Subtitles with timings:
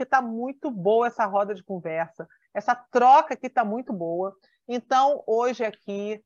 [0.00, 2.26] porque está muito boa essa roda de conversa.
[2.54, 4.34] Essa troca aqui está muito boa.
[4.66, 6.18] Então, hoje aqui,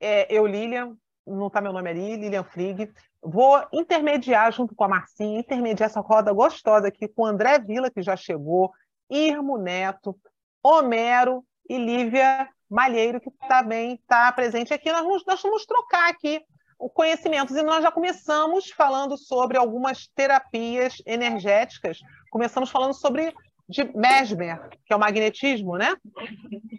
[0.00, 2.90] é, eu, Lilian, não está meu nome ali, Lilian Frig,
[3.22, 7.88] vou intermediar junto com a Marcinha, intermediar essa roda gostosa aqui com o André Vila,
[7.88, 8.72] que já chegou,
[9.08, 10.18] Irmo Neto,
[10.60, 14.90] Homero e Lívia Malheiro, que também está presente aqui.
[14.90, 16.42] Nós vamos, nós vamos trocar aqui
[16.88, 21.98] conhecimentos e nós já começamos falando sobre algumas terapias energéticas.
[22.30, 23.34] Começamos falando sobre
[23.68, 25.94] de Mesmer, que é o magnetismo, né?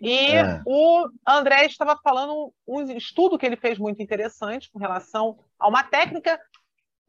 [0.02, 0.62] E é.
[0.66, 5.84] o André estava falando um estudo que ele fez muito interessante com relação a uma
[5.84, 6.38] técnica.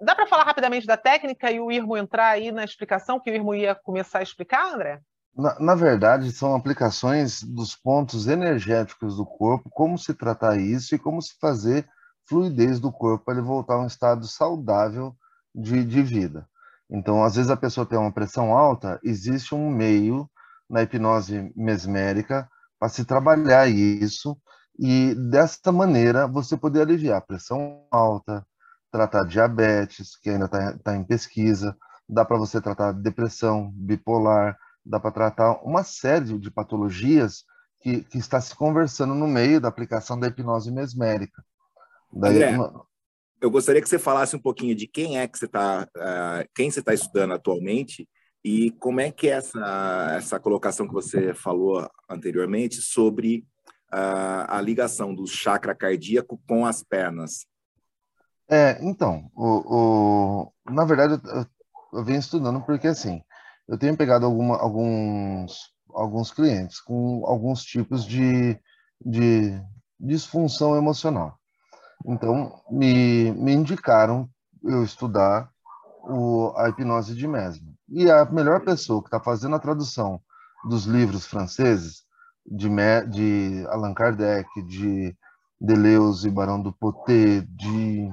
[0.01, 3.34] Dá para falar rapidamente da técnica e o Irmo entrar aí na explicação, que o
[3.34, 5.01] Irmo ia começar a explicar, André?
[5.37, 10.98] Na, na, verdade, são aplicações dos pontos energéticos do corpo, como se tratar isso e
[10.98, 11.89] como se fazer
[12.29, 15.15] fluidez do corpo para ele voltar a um estado saudável
[15.55, 16.48] de, de vida.
[16.91, 20.28] Então, às vezes a pessoa tem uma pressão alta, existe um meio
[20.69, 24.37] na hipnose mesmérica para se trabalhar isso
[24.78, 28.47] e dessa maneira você poder aliviar a pressão alta,
[28.91, 31.77] tratar diabetes, que ainda está tá em pesquisa,
[32.09, 37.45] dá para você tratar depressão bipolar, dá para tratar uma série de patologias
[37.81, 41.43] que, que está se conversando no meio da aplicação da hipnose mesmérica.
[42.13, 42.87] Daí, André, uma...
[43.41, 46.71] eu gostaria que você falasse um pouquinho de quem é que você está, uh, quem
[46.71, 48.09] você está estudando atualmente
[48.45, 53.47] e como é que é essa, essa colocação que você falou anteriormente sobre
[53.93, 57.47] uh, a ligação do chakra cardíaco com as pernas.
[58.51, 59.47] É, então, o,
[59.77, 61.47] o, na verdade, eu,
[61.99, 63.23] eu venho estudando porque, assim,
[63.69, 68.59] eu tenho pegado alguma, alguns, alguns clientes com alguns tipos de,
[69.01, 69.59] de
[69.99, 71.39] disfunção emocional.
[72.06, 74.28] Então, me, me indicaram
[74.62, 75.50] eu estudar
[76.03, 77.75] o, a hipnose de Mesmer.
[77.89, 80.20] E a melhor pessoa que está fazendo a tradução
[80.69, 82.03] dos livros franceses,
[82.47, 82.69] de,
[83.10, 85.16] de Allan Kardec, de
[85.60, 88.10] Deleuze, Barão do Poté, de.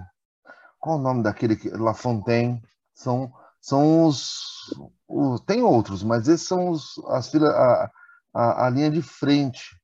[0.80, 1.56] Qual o nome daquele?
[1.56, 2.62] Que, La Fontaine.
[2.94, 3.31] São,
[3.62, 4.74] são os,
[5.08, 5.41] os.
[5.41, 7.91] Tem outros, mas esses são os, as, a,
[8.34, 9.75] a, a linha de frente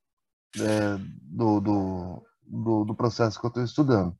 [0.59, 4.15] é, do, do, do, do processo que eu estou estudando.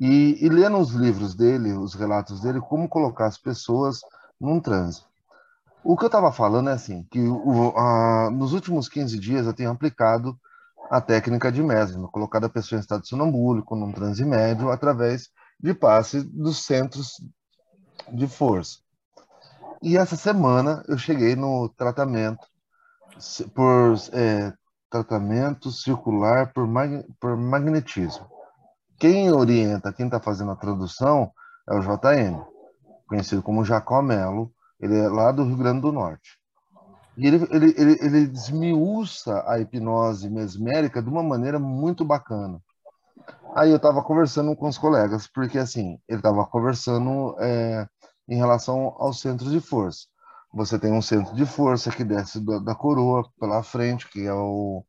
[0.00, 4.00] E, e lendo os livros dele, os relatos dele, como colocar as pessoas
[4.40, 5.02] num transe.
[5.84, 9.54] O que eu estava falando é assim, que o, a, nos últimos 15 dias eu
[9.54, 10.38] tenho aplicado
[10.90, 15.72] a técnica de Mesmer, colocado a pessoa em estado sonambúlico, num transe médio, através de
[15.72, 17.14] passe dos centros
[18.12, 18.78] de força.
[19.82, 22.46] E essa semana eu cheguei no tratamento
[23.54, 24.52] por é,
[24.90, 28.26] tratamento circular por, mag, por magnetismo.
[28.98, 31.30] Quem orienta, quem está fazendo a tradução
[31.68, 32.42] é o JM,
[33.06, 36.38] conhecido como Jacó Melo, ele é lá do Rio Grande do Norte.
[37.16, 42.60] E ele, ele, ele, ele desmiuça a hipnose mesmérica de uma maneira muito bacana.
[43.54, 47.86] Aí eu estava conversando com os colegas, porque assim, ele estava conversando é,
[48.28, 50.06] em relação aos centros de força.
[50.52, 54.32] Você tem um centro de força que desce da, da coroa pela frente, que é
[54.32, 54.84] o,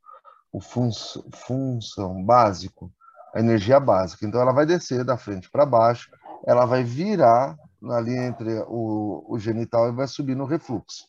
[0.51, 0.89] o fun,
[1.33, 2.91] função básico,
[3.33, 4.25] a energia básica.
[4.25, 6.09] Então, ela vai descer da frente para baixo,
[6.45, 7.55] ela vai virar
[7.89, 11.05] ali entre o, o genital e vai subir no refluxo.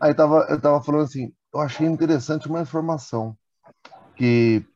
[0.00, 3.36] Aí tava, eu estava falando assim, eu achei interessante uma informação
[4.16, 4.66] que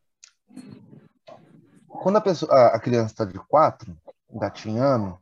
[1.88, 3.96] quando a, pessoa, a, a criança está de quatro,
[4.30, 5.18] gatinhando,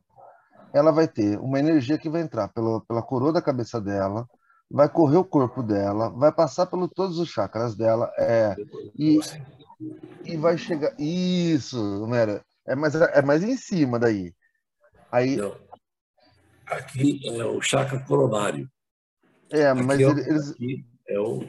[0.75, 4.27] ela vai ter uma energia que vai entrar pela, pela coroa da cabeça dela,
[4.69, 8.57] vai correr o corpo dela, vai passar por todos os chakras dela, é,
[8.93, 9.17] e,
[10.25, 10.93] e vai chegar.
[10.99, 14.35] Isso, Mera, é mais, é mais em cima daí.
[15.09, 15.37] Aí.
[15.37, 15.55] Não.
[16.65, 18.69] Aqui é o chakra coronário.
[19.49, 20.51] É, mas é, eles.
[20.51, 21.39] Aqui é o,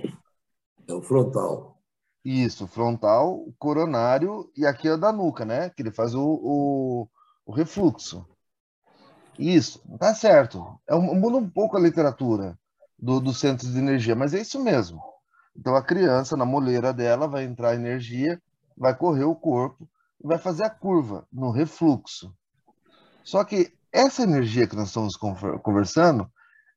[0.86, 1.82] é o frontal.
[2.24, 5.70] Isso, frontal, coronário, e aqui é o da nuca, né?
[5.70, 7.08] Que ele faz o, o,
[7.44, 8.24] o refluxo.
[9.38, 10.78] Isso, tá certo.
[10.88, 12.58] É um, muda um pouco a literatura
[12.98, 15.02] do, do centro de energia, mas é isso mesmo.
[15.56, 18.40] Então a criança, na moleira dela, vai entrar energia,
[18.76, 19.88] vai correr o corpo
[20.22, 22.34] e vai fazer a curva no refluxo.
[23.24, 26.30] Só que essa energia que nós estamos conversando,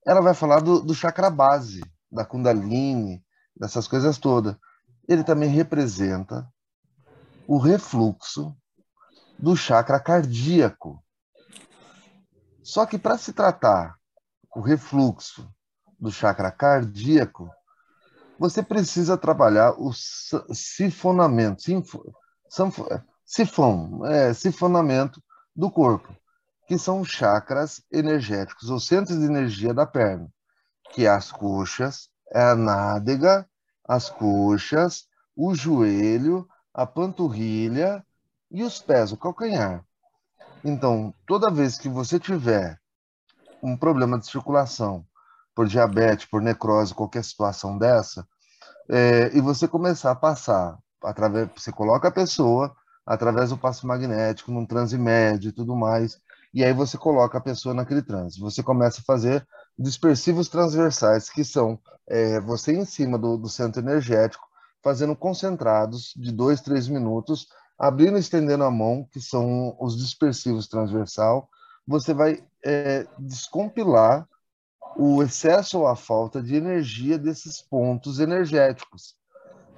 [0.05, 3.23] ela vai falar do, do chakra base, da Kundalini,
[3.55, 4.55] dessas coisas todas.
[5.07, 6.47] Ele também representa
[7.47, 8.55] o refluxo
[9.37, 11.03] do chakra cardíaco.
[12.63, 13.95] Só que para se tratar
[14.55, 15.49] o refluxo
[15.99, 17.49] do chakra cardíaco,
[18.37, 19.91] você precisa trabalhar o
[20.53, 21.61] sifonamento,
[23.25, 25.21] sifon, é, sifonamento
[25.55, 26.15] do corpo,
[26.67, 30.31] que são chakras energéticos, os centros de energia da perna.
[30.91, 33.47] que é as coxas, é a nádega,
[33.87, 38.05] as coxas, o joelho, a panturrilha
[38.49, 39.85] e os pés, o calcanhar.
[40.63, 42.77] Então, toda vez que você tiver
[43.63, 45.05] um problema de circulação,
[45.55, 48.27] por diabetes, por necrose, qualquer situação dessa,
[48.89, 52.75] é, e você começar a passar através, você coloca a pessoa
[53.05, 56.19] através do passo magnético, num transe médio e tudo mais,
[56.53, 58.39] e aí você coloca a pessoa naquele transe.
[58.39, 59.45] Você começa a fazer
[59.77, 64.45] dispersivos transversais, que são é, você em cima do, do centro energético,
[64.83, 67.47] fazendo concentrados de dois, três minutos,
[67.79, 71.49] abrindo e estendendo a mão, que são os dispersivos transversal,
[71.87, 74.27] você vai é, descompilar
[74.97, 79.15] o excesso ou a falta de energia desses pontos energéticos.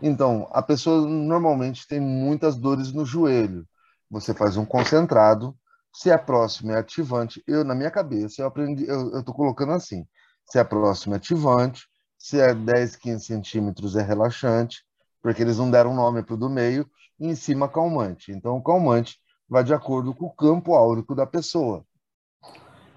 [0.02, 3.68] Então, a pessoa normalmente tem muitas dores no joelho.
[4.10, 5.56] Você faz um concentrado,
[5.94, 7.44] se é próximo é ativante.
[7.46, 10.08] Eu, na minha cabeça, eu aprendi, eu estou colocando assim:
[10.50, 11.88] se é próximo é ativante,
[12.18, 14.84] se é 10, 15 centímetros é relaxante,
[15.22, 16.90] porque eles não deram nome para o do meio,
[17.20, 18.32] e em cima calmante.
[18.32, 21.86] Então, o calmante vai de acordo com o campo áurico da pessoa.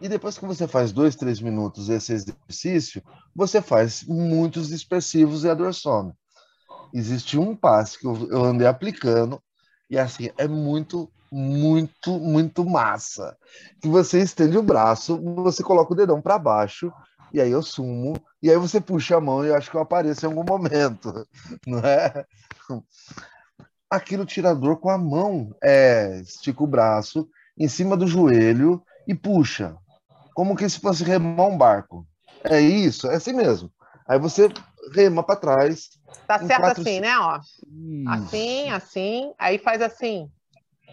[0.00, 3.02] E depois que você faz dois, três minutos esse exercício,
[3.34, 6.14] você faz muitos dispersivos e a.
[6.92, 9.42] Existe um passe que eu andei aplicando
[9.90, 13.36] e assim é muito, muito, muito massa.
[13.80, 16.92] Que você estende o braço, você coloca o dedão para baixo
[17.34, 19.80] e aí eu sumo e aí você puxa a mão e eu acho que eu
[19.80, 21.26] apareço em algum momento,
[21.66, 22.24] não é?
[23.90, 27.28] Aqui no tirador com a mão, é, estica o braço
[27.58, 29.76] em cima do joelho e puxa
[30.32, 32.06] como que se fosse remar um barco.
[32.44, 33.68] É isso, é assim mesmo.
[34.06, 34.48] Aí você
[34.92, 35.90] rema para trás.
[36.28, 36.82] Tá certo quatro...
[36.82, 37.18] assim, né?
[37.18, 37.40] Ó.
[38.08, 40.30] Assim, assim, aí faz assim.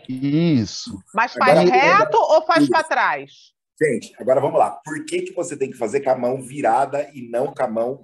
[0.09, 0.97] Isso.
[1.13, 2.33] Mas faz agora, reto agora...
[2.33, 3.53] ou faz para trás?
[3.81, 4.69] Gente, agora vamos lá.
[4.69, 7.67] Por que, que você tem que fazer com a mão virada e não com a
[7.67, 8.01] mão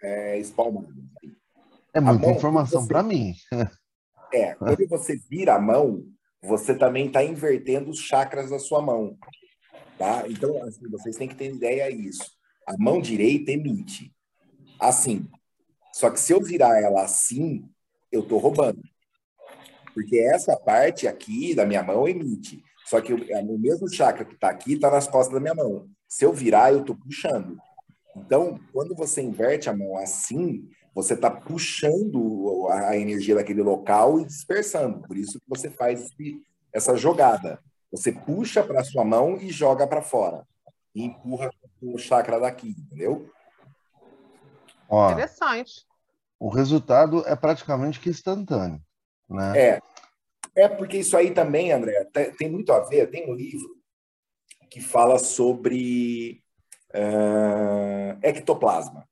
[0.00, 0.88] é, espalmada?
[1.92, 3.34] É muita mão, informação para mim.
[4.32, 6.04] É, quando você vira a mão,
[6.40, 9.18] você também está invertendo os chakras da sua mão.
[9.98, 10.28] Tá?
[10.28, 12.30] Então, assim, vocês têm que ter ideia disso.
[12.64, 14.14] A mão direita emite.
[14.78, 15.28] Assim.
[15.92, 17.68] Só que se eu virar ela assim,
[18.12, 18.82] eu estou roubando.
[19.92, 22.62] Porque essa parte aqui da minha mão emite.
[22.86, 25.88] Só que é o mesmo chakra que está aqui está nas costas da minha mão.
[26.08, 27.58] Se eu virar, eu estou puxando.
[28.16, 34.24] Então, quando você inverte a mão assim, você está puxando a energia daquele local e
[34.24, 35.00] dispersando.
[35.02, 36.08] Por isso que você faz
[36.72, 37.60] essa jogada.
[37.90, 40.46] Você puxa para sua mão e joga para fora.
[40.94, 41.50] E empurra
[41.82, 43.30] o chakra daqui, entendeu?
[44.88, 45.84] Ó, Interessante.
[46.38, 48.80] O resultado é praticamente que instantâneo.
[49.28, 49.58] Né?
[49.58, 49.82] É.
[50.56, 52.08] É porque isso aí também, André,
[52.38, 53.10] tem muito a ver.
[53.10, 53.76] Tem um livro
[54.70, 56.42] que fala sobre
[56.94, 59.06] uh, ectoplasma.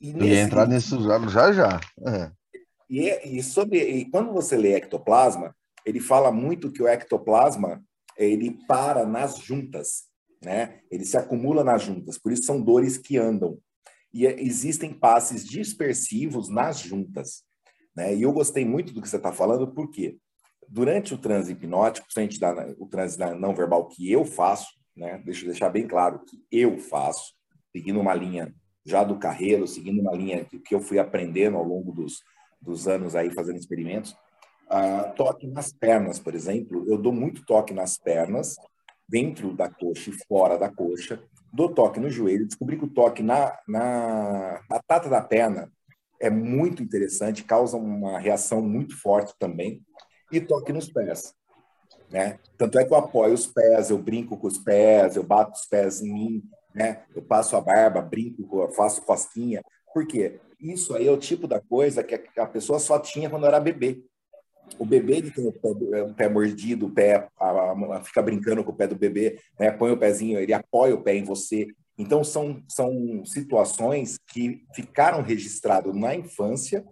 [0.00, 0.28] E nesse...
[0.28, 1.52] ia entrar nisso já já.
[1.52, 1.80] já.
[2.06, 2.32] É.
[2.88, 5.54] E, e, sobre, e quando você lê ectoplasma,
[5.86, 7.82] ele fala muito que o ectoplasma
[8.16, 10.04] ele para nas juntas,
[10.42, 10.80] né?
[10.90, 13.58] Ele se acumula nas juntas, por isso são dores que andam.
[14.12, 17.44] E é, existem passes dispersivos nas juntas,
[17.94, 18.14] né?
[18.14, 20.18] E eu gostei muito do que você está falando, porque
[20.70, 24.68] durante o transe hipnótico, se a gente dá o transe não verbal que eu faço,
[24.96, 25.20] né?
[25.24, 27.34] Deixa eu deixar bem claro que eu faço,
[27.72, 28.54] seguindo uma linha
[28.84, 32.22] já do carreiro, seguindo uma linha que, eu fui aprendendo ao longo dos,
[32.60, 34.16] dos anos aí fazendo experimentos,
[34.70, 38.54] Uh, toque nas pernas, por exemplo, eu dou muito toque nas pernas,
[39.08, 41.20] dentro da coxa e fora da coxa,
[41.52, 45.68] dou toque no joelho, descobri que o toque na, na batata da perna
[46.20, 49.82] é muito interessante, causa uma reação muito forte também,
[50.30, 51.34] e toque nos pés.
[52.10, 52.38] Né?
[52.58, 55.66] Tanto é que eu apoio os pés, eu brinco com os pés, eu bato os
[55.66, 56.42] pés em mim,
[56.74, 57.04] né?
[57.14, 59.62] eu passo a barba, brinco, faço cosquinha.
[59.94, 60.40] Por quê?
[60.60, 64.02] Isso aí é o tipo da coisa que a pessoa só tinha quando era bebê.
[64.78, 68.22] O bebê ele tem o pé, é, o pé mordido, o pé a, a, fica
[68.22, 69.70] brincando com o pé do bebê, né?
[69.70, 71.66] põe o pezinho, ele apoia o pé em você.
[71.98, 76.84] Então são, são situações que ficaram registradas na infância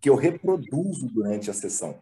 [0.00, 1.98] que eu reproduzo durante a sessão.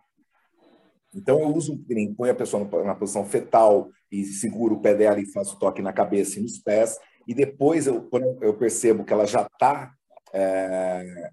[1.15, 1.79] Então eu uso,
[2.17, 5.93] põe a pessoa na posição fetal e seguro o pé dela e faço toque na
[5.93, 6.99] cabeça e nos pés.
[7.27, 9.93] E depois, eu, quando eu percebo que ela já está
[10.33, 11.31] é,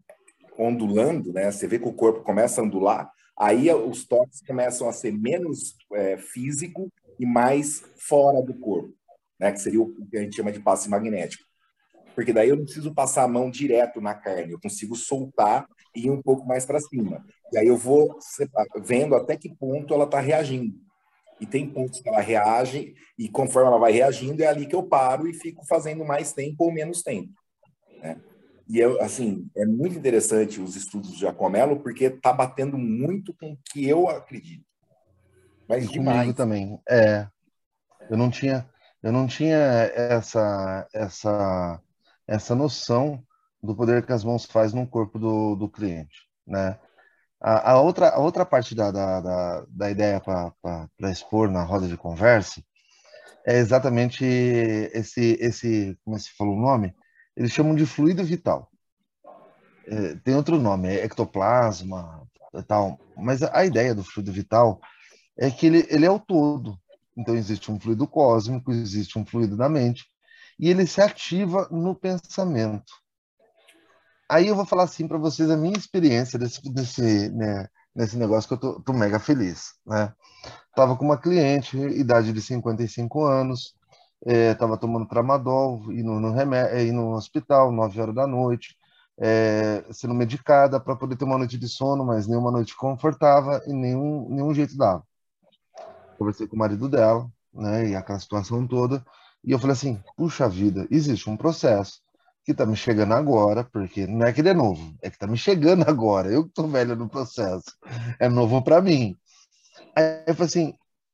[0.58, 1.52] ondulando, né?
[1.52, 5.76] Você vê que o corpo começa a ondular, Aí os toques começam a ser menos
[5.94, 8.94] é, físico e mais fora do corpo,
[9.38, 9.52] né?
[9.52, 11.44] Que seria o que a gente chama de passe magnético.
[12.16, 16.10] Porque daí eu não preciso passar a mão direto na carne, eu consigo soltar e
[16.10, 17.26] um pouco mais para cima.
[17.52, 18.18] E aí eu vou
[18.84, 20.76] vendo até que ponto ela está reagindo.
[21.40, 24.84] E tem pontos que ela reage, e conforme ela vai reagindo, é ali que eu
[24.84, 27.34] paro e fico fazendo mais tempo ou menos tempo.
[28.02, 28.18] Né?
[28.68, 33.52] E eu, assim, é muito interessante os estudos do Giacomello, porque está batendo muito com
[33.52, 34.66] o que eu acredito.
[35.68, 36.34] Mas e demais.
[36.34, 36.80] Também.
[36.90, 37.28] É,
[38.10, 38.68] eu não tinha,
[39.04, 41.82] eu não tinha essa, essa,
[42.28, 43.24] essa noção
[43.66, 46.80] do poder que as mãos faz no corpo do, do cliente, né?
[47.42, 51.88] A, a outra, a outra parte da, da, da, da ideia para expor na roda
[51.88, 52.64] de conversa
[53.46, 56.96] é exatamente esse, esse, como é se falou o nome?
[57.38, 58.72] Eles chamam de fluido vital.
[59.86, 62.28] É, tem outro nome, é ectoplasma,
[62.68, 63.00] tal.
[63.16, 64.82] Mas a, a ideia do fluido vital
[65.38, 66.80] é que ele, ele é o todo.
[67.16, 70.06] Então, existe um fluido cósmico, existe um fluido da mente,
[70.60, 72.92] e ele se ativa no pensamento.
[74.30, 78.48] Aí eu vou falar assim para vocês a minha experiência desse, desse, né, nesse negócio
[78.48, 80.14] que eu tô, tô mega feliz, né?
[80.76, 83.76] Tava com uma cliente, idade de 55 anos,
[84.26, 88.76] é, tava tomando tramadol, indo no, remédio, indo no hospital, 9 horas da noite,
[89.20, 93.74] é, sendo medicada para poder ter uma noite de sono, mas nenhuma noite confortável e
[93.74, 95.04] nenhum, nenhum jeito dava
[96.18, 99.06] conversei com o marido dela, né, e aquela situação toda,
[99.44, 102.02] e eu falei assim, puxa vida, existe um processo
[102.46, 105.26] que tá me chegando agora, porque não é que ele é novo, é que tá
[105.26, 107.76] me chegando agora, eu que tô velho no processo,
[108.20, 109.18] é novo para mim.
[109.96, 110.74] Aí eu falei assim,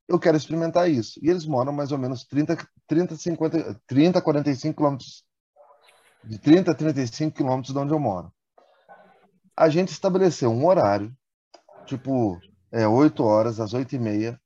[0.10, 1.18] eu quero experimentar isso.
[1.24, 5.24] E eles moram mais ou menos 30, 30, 50, 30, 45 quilômetros,
[6.22, 8.32] de 30 a 35 quilômetros de onde eu moro.
[9.56, 11.16] A gente estabeleceu um horário,
[11.86, 12.38] tipo,
[12.72, 14.42] é, 8 horas, às 8 e meia,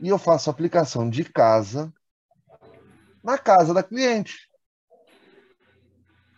[0.00, 1.92] e eu faço aplicação de casa
[3.22, 4.48] na casa da cliente.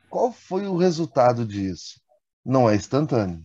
[0.08, 2.00] Qual foi o resultado disso?
[2.44, 3.44] Não é instantâneo.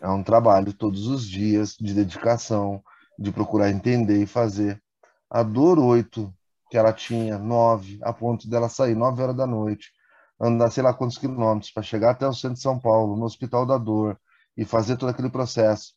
[0.00, 2.82] É um trabalho todos os dias de dedicação,
[3.18, 4.82] de procurar entender e fazer.
[5.30, 6.32] A dor 8
[6.70, 9.92] que ela tinha, 9, a ponto dela sair 9 horas da noite,
[10.40, 13.66] andar sei lá quantos quilômetros para chegar até o centro de São Paulo, no Hospital
[13.66, 14.18] da Dor,
[14.56, 15.92] e fazer todo aquele processo,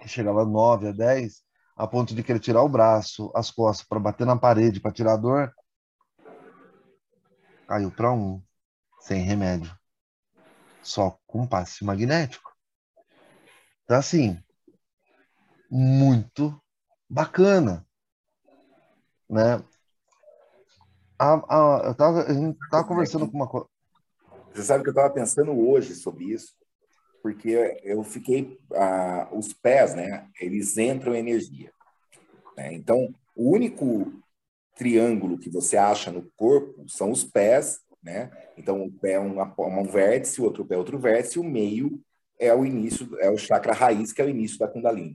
[0.00, 1.42] que chegava 9 a 10,
[1.76, 5.12] a ponto de querer tirar o braço, as costas para bater na parede, para tirar
[5.12, 5.52] a dor,
[7.66, 8.42] caiu para um,
[9.02, 9.76] sem remédio,
[10.82, 12.56] só com passe magnético.
[13.84, 14.38] Então, assim,
[15.70, 16.60] muito
[17.08, 17.86] bacana,
[19.28, 19.62] né?
[21.18, 23.68] A, a, eu tava, a gente tava conversando com uma coisa.
[24.52, 26.54] Você sabe que eu estava pensando hoje sobre isso
[27.22, 30.28] porque eu fiquei ah, os pés, né?
[30.40, 31.72] Eles entram energia.
[32.56, 32.74] Né?
[32.74, 34.12] Então, o único
[34.74, 38.30] triângulo que você acha no corpo são os pés, né?
[38.56, 42.00] Então, um pé é uma, um vértice, o outro pé é outro vértice, o meio
[42.38, 45.14] é o início, é o chakra raiz, que é o início da Kundalini.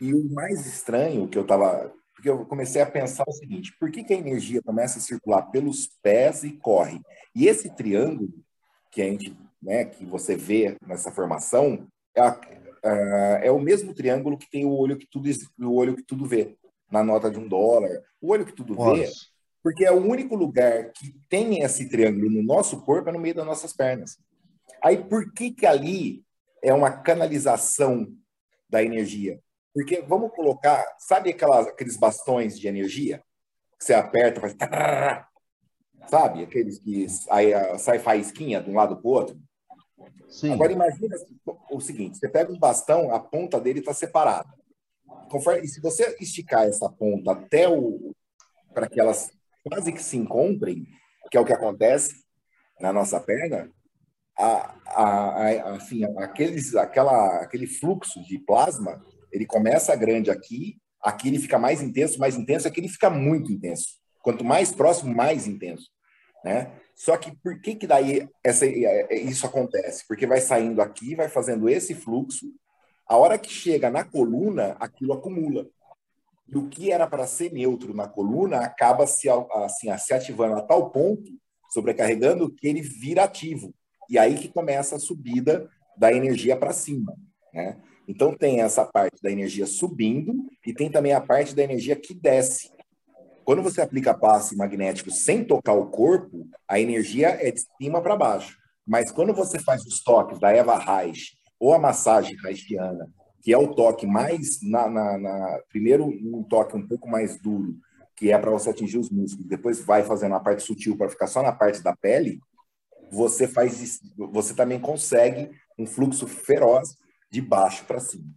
[0.00, 3.90] E o mais estranho que eu estava porque eu comecei a pensar o seguinte: por
[3.90, 7.00] que, que a energia começa a circular pelos pés e corre?
[7.34, 8.32] E esse triângulo
[8.92, 12.40] que a gente né, que você vê nessa formação, é, a,
[13.42, 15.28] é, o mesmo triângulo que tem o olho que tudo,
[15.60, 16.56] o olho que tudo vê
[16.90, 17.90] na nota de um dólar.
[18.20, 19.00] O olho que tudo Nossa.
[19.00, 19.08] vê,
[19.62, 23.34] porque é o único lugar que tem esse triângulo no nosso corpo é no meio
[23.34, 24.18] das nossas pernas.
[24.82, 26.24] Aí por que que ali
[26.62, 28.06] é uma canalização
[28.68, 29.40] da energia?
[29.72, 33.22] Porque vamos colocar, sabe aquelas, aqueles bastões de energia
[33.78, 34.54] que você aperta, faz
[36.08, 36.42] sabe?
[36.42, 39.40] Aqueles que aí, sai faísquinha de um lado para o outro.
[40.28, 40.52] Sim.
[40.52, 41.16] Agora imagina
[41.70, 44.48] o seguinte: você pega um bastão, a ponta dele está separada.
[45.30, 48.14] Conforme, e se você esticar essa ponta até o
[48.74, 49.30] para que elas
[49.64, 50.86] quase que se encontrem,
[51.30, 52.14] que é o que acontece
[52.80, 53.70] na nossa perna,
[54.38, 61.28] a, a, a, assim, aqueles, aquela, aquele fluxo de plasma, ele começa grande aqui, aqui
[61.28, 64.00] ele fica mais intenso, mais intenso, aqui ele fica muito intenso.
[64.22, 65.88] Quanto mais próximo, mais intenso,
[66.44, 66.72] né?
[66.94, 70.04] Só que por que que daí essa, isso acontece?
[70.06, 72.46] Porque vai saindo aqui, vai fazendo esse fluxo,
[73.08, 75.66] a hora que chega na coluna, aquilo acumula.
[76.52, 80.62] E o que era para ser neutro na coluna acaba se, assim, se ativando a
[80.62, 81.32] tal ponto,
[81.70, 83.74] sobrecarregando, que ele vira ativo.
[84.10, 87.16] E aí que começa a subida da energia para cima.
[87.54, 87.80] Né?
[88.06, 90.34] Então tem essa parte da energia subindo
[90.66, 92.70] e tem também a parte da energia que desce.
[93.44, 98.16] Quando você aplica passe magnético sem tocar o corpo, a energia é de cima para
[98.16, 98.58] baixo.
[98.86, 103.08] Mas quando você faz os toques da Eva Reich ou a massagem reichiana,
[103.42, 107.76] que é o toque mais na, na, na primeiro um toque um pouco mais duro,
[108.16, 111.26] que é para você atingir os músculos, depois vai fazendo a parte sutil para ficar
[111.26, 112.40] só na parte da pele,
[113.10, 116.96] você faz você também consegue um fluxo feroz
[117.30, 118.32] de baixo para cima.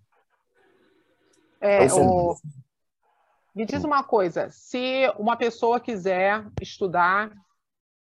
[1.61, 2.35] É, então, o...
[3.55, 7.31] Me diz uma coisa: se uma pessoa quiser estudar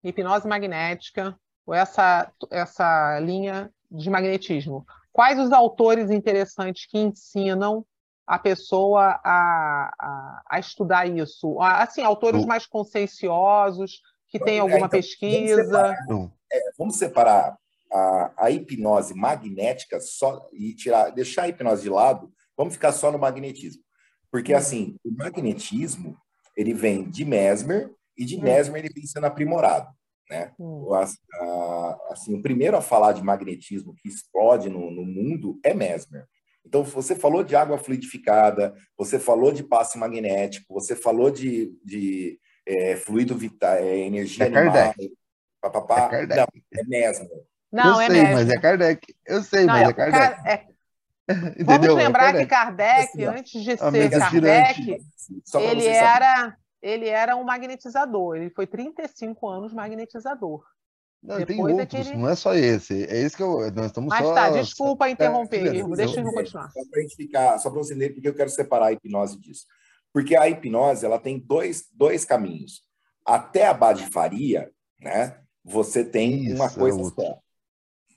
[0.03, 4.85] hipnose magnética, ou essa, essa linha de magnetismo.
[5.11, 7.85] Quais os autores interessantes que ensinam
[8.25, 11.59] a pessoa a, a, a estudar isso?
[11.59, 15.63] Assim, autores mais conscienciosos, que têm é, alguma então, pesquisa.
[15.63, 17.57] Vamos separar, é, vamos separar
[17.91, 23.11] a, a, hipnose magnética só e tirar, deixar a hipnose de lado, vamos ficar só
[23.11, 23.83] no magnetismo.
[24.31, 24.57] Porque, hum.
[24.57, 26.17] assim, o magnetismo,
[26.55, 28.43] ele vem de Mesmer, e de hum.
[28.43, 29.89] Mesmer ele vem sendo aprimorado.
[30.31, 30.49] Né?
[30.57, 30.87] Hum.
[32.09, 36.25] assim, o primeiro a falar de magnetismo que explode no, no, mundo é Mesmer.
[36.65, 42.39] Então, você falou de água fluidificada, você falou de passe magnético, você falou de, de
[42.65, 44.93] é, fluido vital, é, energia é animal.
[45.59, 46.09] Papapá.
[46.13, 47.29] É Não, é Mesmer.
[47.69, 48.33] Não, eu é sei, Mesmer.
[48.35, 49.15] mas é Kardec.
[49.25, 50.47] Eu sei, Não, mas é, é Kardec.
[50.47, 50.71] É...
[51.65, 54.97] Vamos é lembrar que Kardec, antes de ser Kardec,
[55.55, 58.37] ele era ele era um magnetizador.
[58.37, 60.63] Ele foi 35 anos magnetizador.
[61.21, 62.17] Não, Depois tem outros, é ele...
[62.17, 63.03] não é só esse.
[63.03, 64.33] É esse que eu, nós estamos Mas só...
[64.33, 66.71] tá, desculpa interromper, é, Deixa eu continuar.
[66.71, 69.39] Só para a gente ficar, só para você entender porque eu quero separar a hipnose
[69.39, 69.65] disso.
[70.11, 72.81] Porque a hipnose, ela tem dois, dois caminhos.
[73.23, 77.39] Até a Badifaria, né, você tem Isso, uma coisa é só.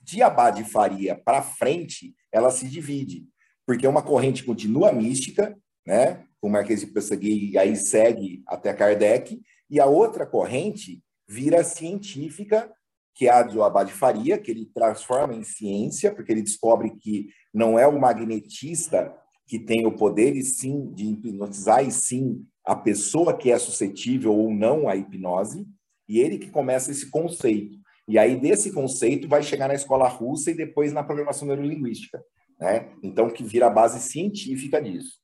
[0.02, 3.26] De Abadifaria para frente, ela se divide.
[3.66, 5.56] Porque uma corrente continua mística,
[5.86, 6.24] né?
[6.44, 12.70] Com Marquês de Pesseguei, e aí segue até Kardec, e a outra corrente vira científica,
[13.14, 17.30] que é a do Abad Faria, que ele transforma em ciência, porque ele descobre que
[17.50, 19.10] não é o magnetista
[19.46, 24.34] que tem o poder, e sim, de hipnotizar, e sim a pessoa que é suscetível
[24.34, 25.66] ou não à hipnose,
[26.06, 27.78] e ele que começa esse conceito.
[28.06, 32.22] E aí, desse conceito, vai chegar na escola russa e depois na programação neurolinguística.
[32.60, 32.90] Né?
[33.02, 35.23] Então, que vira a base científica disso.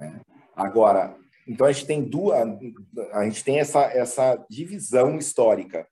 [0.00, 0.20] Né?
[0.56, 1.16] Agora,
[1.46, 2.38] então a gente tem duas,
[3.12, 5.86] a gente tem essa, essa divisão histórica.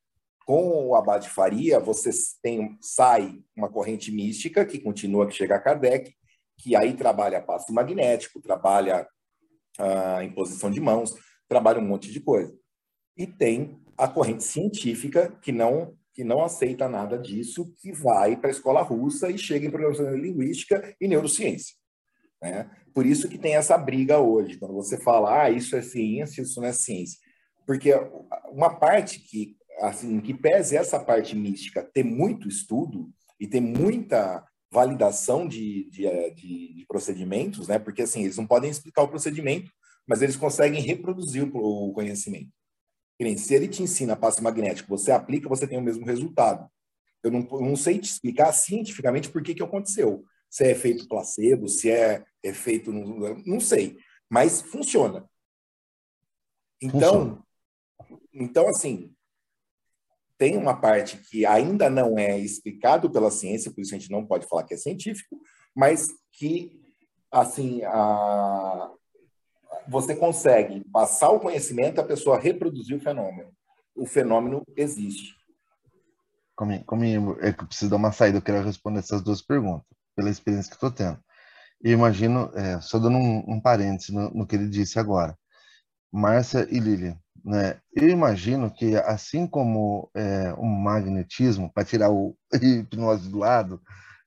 [0.46, 2.10] Com o Abade Faria, você
[2.42, 6.14] tem, sai uma corrente mística que continua que chega a Kardec,
[6.56, 9.06] que aí trabalha passo magnético, trabalha
[9.78, 11.14] a ah, imposição de mãos,
[11.46, 12.56] trabalha um monte de coisa.
[13.14, 18.48] E tem a corrente científica que não que não aceita nada disso, que vai para
[18.48, 21.76] a escola russa e chega em programação linguística e neurociência.
[22.42, 22.70] Né?
[22.94, 26.60] Por isso que tem essa briga hoje, quando você fala, ah, isso é ciência, isso
[26.60, 27.18] não é ciência.
[27.66, 27.92] Porque
[28.50, 34.44] uma parte que, assim, que pese essa parte mística ter muito estudo e ter muita
[34.70, 37.78] validação de, de, eh, de, de procedimentos, né?
[37.78, 39.70] Porque, assim, eles não podem explicar o procedimento,
[40.06, 42.50] mas eles conseguem reproduzir o conhecimento.
[43.36, 46.68] Se ele te ensina passe magnético, você aplica, você tem o mesmo resultado.
[47.22, 51.08] Eu não, eu não sei te explicar cientificamente por que, que aconteceu se é efeito
[51.08, 52.92] placebo, se é efeito.
[52.92, 53.98] Não sei,
[54.28, 55.28] mas funciona.
[56.80, 57.42] Então,
[58.00, 58.22] funciona.
[58.32, 59.14] então assim,
[60.36, 64.24] tem uma parte que ainda não é explicado pela ciência, por isso a gente não
[64.24, 65.40] pode falar que é científico,
[65.74, 66.80] mas que
[67.30, 68.92] assim a,
[69.88, 73.50] você consegue passar o conhecimento, a pessoa reproduzir o fenômeno.
[73.96, 75.36] O fenômeno existe.
[76.54, 77.04] Como, como
[77.40, 80.70] é que eu preciso dar uma saída, eu quero responder essas duas perguntas pela experiência
[80.70, 81.18] que estou tendo.
[81.82, 85.36] E imagino, é, só dando um, um parêntese no, no, que ele disse agora,
[86.12, 87.80] Márcia e Lilian, né?
[87.94, 93.80] Eu imagino que assim como é, o magnetismo, para tirar o hipnose do lado,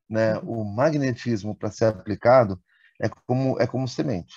[0.10, 0.38] né?
[0.40, 2.62] O magnetismo para ser aplicado
[3.02, 4.34] é como é como semente.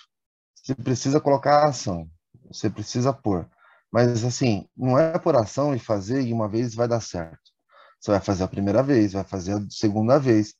[0.54, 2.08] Você precisa colocar a ação,
[2.50, 3.48] você precisa pôr.
[3.92, 7.52] Mas assim, não é por ação e fazer e uma vez vai dar certo.
[8.00, 10.54] Você vai fazer a primeira vez, vai fazer a segunda vez,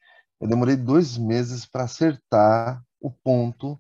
[0.45, 3.79] eu demorei dois meses para acertar o ponto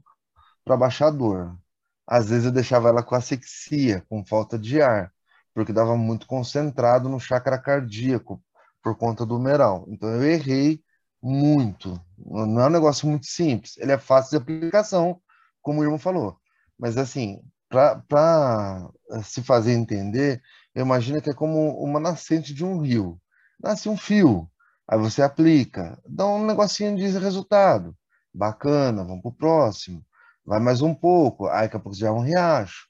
[0.64, 1.58] para baixar a dor.
[2.06, 5.12] Às vezes eu deixava ela com asfixia, com falta de ar,
[5.52, 8.42] porque dava muito concentrado no chakra cardíaco
[8.82, 9.84] por conta do humeral.
[9.88, 10.82] Então eu errei
[11.22, 12.00] muito.
[12.16, 13.76] Não é um negócio muito simples.
[13.76, 15.20] Ele é fácil de aplicação,
[15.60, 16.38] como o irmão falou.
[16.78, 18.88] Mas assim, para
[19.22, 20.40] se fazer entender,
[20.74, 23.20] eu imagino que é como uma nascente de um rio.
[23.60, 24.50] Nasce um fio.
[24.86, 27.96] Aí você aplica, dá um negocinho de resultado.
[28.32, 30.04] Bacana, vamos para o próximo.
[30.44, 32.86] Vai mais um pouco, aí daqui a pouco já é um riacho.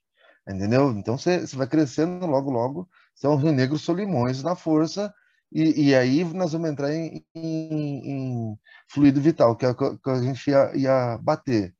[0.49, 0.91] Entendeu?
[0.93, 2.89] Então você, você vai crescendo logo, logo.
[3.15, 5.15] Você é um Rio Negro Solimões na força.
[5.53, 10.11] E, e aí nós vamos entrar em, em, em fluido vital, que é o que
[10.11, 11.73] a gente ia, ia bater.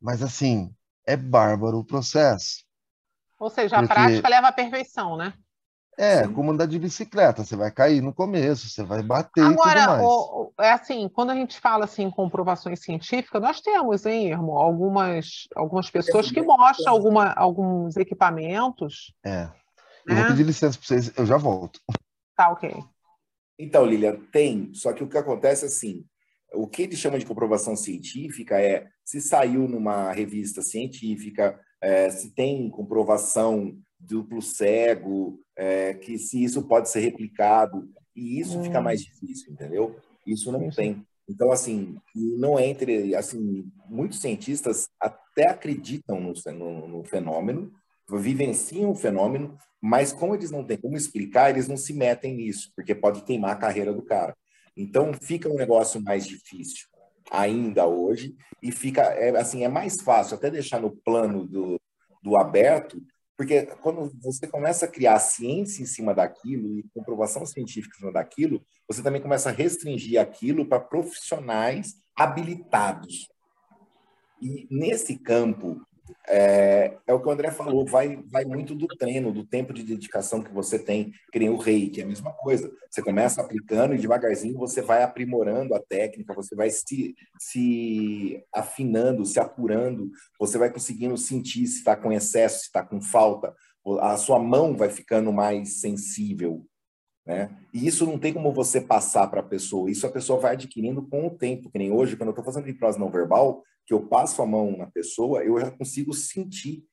[0.00, 0.74] Mas assim,
[1.06, 2.64] é bárbaro o processo.
[3.38, 3.94] Ou seja, a porque...
[3.94, 5.34] prática leva à perfeição, né?
[5.96, 6.32] É, Sim.
[6.32, 9.92] como andar de bicicleta, você vai cair no começo, você vai bater Agora, e tudo
[9.92, 10.02] mais.
[10.02, 15.46] O, é assim, quando a gente fala assim comprovações científicas, nós temos, hein, irmão, algumas,
[15.54, 19.14] algumas pessoas que mostram alguma, alguns equipamentos.
[19.24, 19.48] É.
[20.06, 21.80] Eu vou pedir licença para vocês, eu já volto.
[22.36, 22.74] Tá, ok.
[23.58, 26.04] Então, Lilian, tem, só que o que acontece é assim,
[26.52, 32.34] o que ele chama de comprovação científica é se saiu numa revista científica, é, se
[32.34, 38.64] tem comprovação duplo cego, é, que se isso pode ser replicado, e isso hum.
[38.64, 39.96] fica mais difícil, entendeu?
[40.26, 41.04] Isso não tem.
[41.28, 47.72] Então, assim, não é entre, assim, muitos cientistas até acreditam no, no, no fenômeno,
[48.10, 52.70] vivenciam o fenômeno, mas como eles não têm como explicar, eles não se metem nisso,
[52.76, 54.36] porque pode queimar a carreira do cara.
[54.76, 56.86] Então fica um negócio mais difícil
[57.30, 61.80] ainda hoje e fica é, assim é mais fácil até deixar no plano do,
[62.22, 63.00] do aberto,
[63.36, 68.12] porque quando você começa a criar ciência em cima daquilo e comprovação científica em cima
[68.12, 73.28] daquilo, você também começa a restringir aquilo para profissionais habilitados.
[74.40, 75.80] E nesse campo,
[76.26, 79.82] é, é, o que o André falou, vai, vai muito do treino, do tempo de
[79.82, 82.70] dedicação que você tem, que nem o rei, que é a mesma coisa.
[82.90, 89.24] Você começa aplicando e devagarzinho você vai aprimorando a técnica, você vai se, se afinando,
[89.24, 93.54] se apurando, você vai conseguindo sentir se está com excesso, se está com falta,
[94.00, 96.66] a sua mão vai ficando mais sensível.
[97.26, 97.50] Né?
[97.72, 101.02] E isso não tem como você passar para a pessoa, isso a pessoa vai adquirindo
[101.02, 104.06] com o tempo, que nem hoje, quando eu estou fazendo hipnose não verbal, que eu
[104.06, 106.84] passo a mão na pessoa, eu já consigo sentir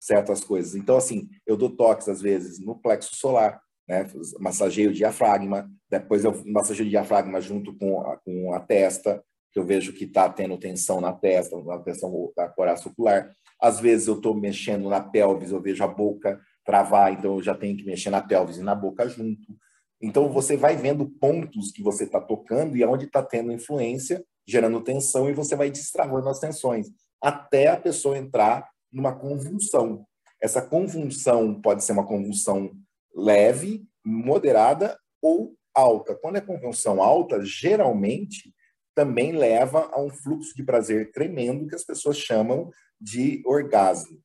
[0.00, 0.74] certas coisas.
[0.74, 4.06] Então, assim, eu dou toques, às vezes, no plexo solar, né?
[4.38, 9.58] massageio o diafragma, depois eu massageio o diafragma junto com a, com a testa, que
[9.58, 13.30] eu vejo que está tendo tensão na testa, na tensão da coraça ocular.
[13.60, 17.54] Às vezes eu estou mexendo na pelvis, eu vejo a boca travar, então eu já
[17.54, 19.56] tenho que mexer na pelvis e na boca junto.
[20.00, 24.80] Então você vai vendo pontos que você está tocando e aonde está tendo influência gerando
[24.80, 26.88] tensão e você vai destravando as tensões
[27.20, 30.06] até a pessoa entrar numa convulsão.
[30.40, 32.70] Essa convulsão pode ser uma convulsão
[33.14, 36.14] leve, moderada ou alta.
[36.14, 38.54] Quando é convulsão alta, geralmente
[38.94, 44.18] também leva a um fluxo de prazer tremendo que as pessoas chamam de orgasmo.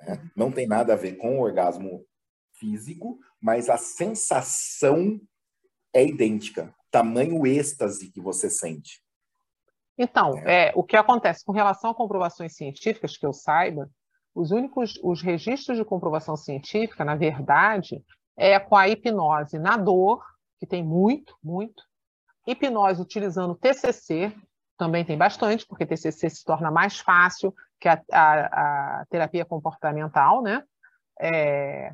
[0.00, 0.30] Né?
[0.36, 2.04] Não tem nada a ver com o orgasmo
[2.54, 5.20] físico, mas a sensação
[5.92, 6.74] é idêntica.
[6.90, 9.02] Tamanho êxtase que você sente.
[9.96, 10.68] Então, é.
[10.68, 13.90] é, o que acontece com relação a comprovações científicas, que eu saiba,
[14.34, 18.02] os únicos os registros de comprovação científica, na verdade,
[18.36, 20.24] é com a hipnose na dor,
[20.60, 21.82] que tem muito, muito.
[22.46, 24.32] Hipnose utilizando TCC,
[24.76, 30.40] também tem bastante, porque TCC se torna mais fácil que a, a, a terapia comportamental,
[30.40, 30.62] né?
[31.20, 31.92] É,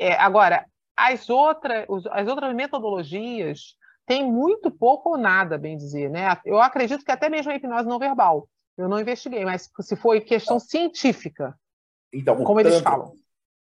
[0.00, 0.64] é, agora,
[0.96, 6.36] as outras, as outras metodologias tem muito pouco ou nada, bem dizer, né?
[6.44, 8.48] Eu acredito que até mesmo a hipnose não verbal.
[8.78, 11.54] Eu não investiguei, mas se foi questão científica,
[12.12, 13.12] então, como eles falam.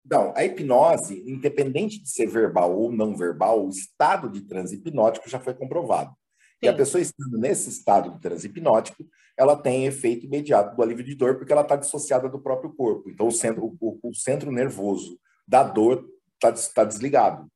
[0.09, 5.29] Não, a hipnose, independente de ser verbal ou não verbal, o estado de transe hipnótico
[5.29, 6.11] já foi comprovado.
[6.11, 6.57] Sim.
[6.63, 9.05] E a pessoa estando nesse estado de transe hipnótico,
[9.37, 13.11] ela tem efeito imediato do alívio de dor, porque ela está dissociada do próprio corpo.
[13.11, 16.09] Então, o centro, o, o centro nervoso da dor
[16.41, 17.49] está tá desligado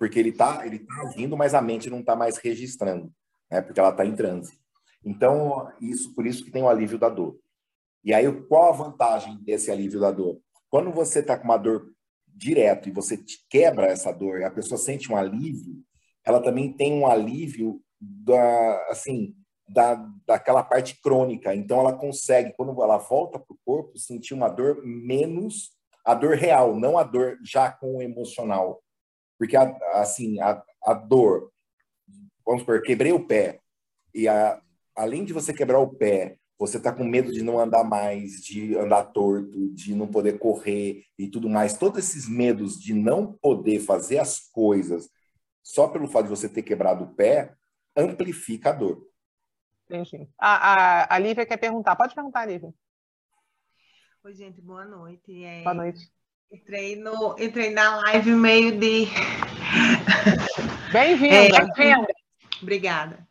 [0.00, 3.12] porque ele está ele tá agindo, mas a mente não está mais registrando,
[3.50, 3.60] né?
[3.60, 4.58] porque ela está em transe.
[5.04, 7.38] Então, isso por isso que tem o alívio da dor.
[8.02, 10.40] E aí, qual a vantagem desse alívio da dor?
[10.70, 11.92] Quando você está com uma dor
[12.26, 15.76] direto e você quebra essa dor a pessoa sente um alívio,
[16.24, 19.36] ela também tem um alívio da, assim,
[19.68, 19.96] da,
[20.26, 21.54] daquela parte crônica.
[21.54, 26.36] Então, ela consegue, quando ela volta para o corpo, sentir uma dor menos a dor
[26.36, 28.82] real, não a dor já com o emocional.
[29.38, 31.50] Porque, a, assim, a, a dor,
[32.44, 33.60] vamos supor, quebrei o pé,
[34.14, 34.60] e a,
[34.96, 38.76] além de você quebrar o pé, você está com medo de não andar mais, de
[38.76, 41.78] andar torto, de não poder correr e tudo mais.
[41.78, 45.08] Todos esses medos de não poder fazer as coisas
[45.62, 47.54] só pelo fato de você ter quebrado o pé,
[47.96, 49.06] amplifica a dor.
[49.88, 50.28] Entendi.
[50.38, 51.96] A, a, a Lívia quer perguntar.
[51.96, 52.74] Pode perguntar, Lívia.
[54.22, 55.42] Oi, gente, boa noite.
[55.42, 55.62] É...
[55.62, 56.12] Boa noite.
[56.52, 59.06] Entrei, no, entrei na live meio de.
[60.92, 62.12] Bem-vinda, é, bem-vinda.
[62.60, 63.26] Obrigada.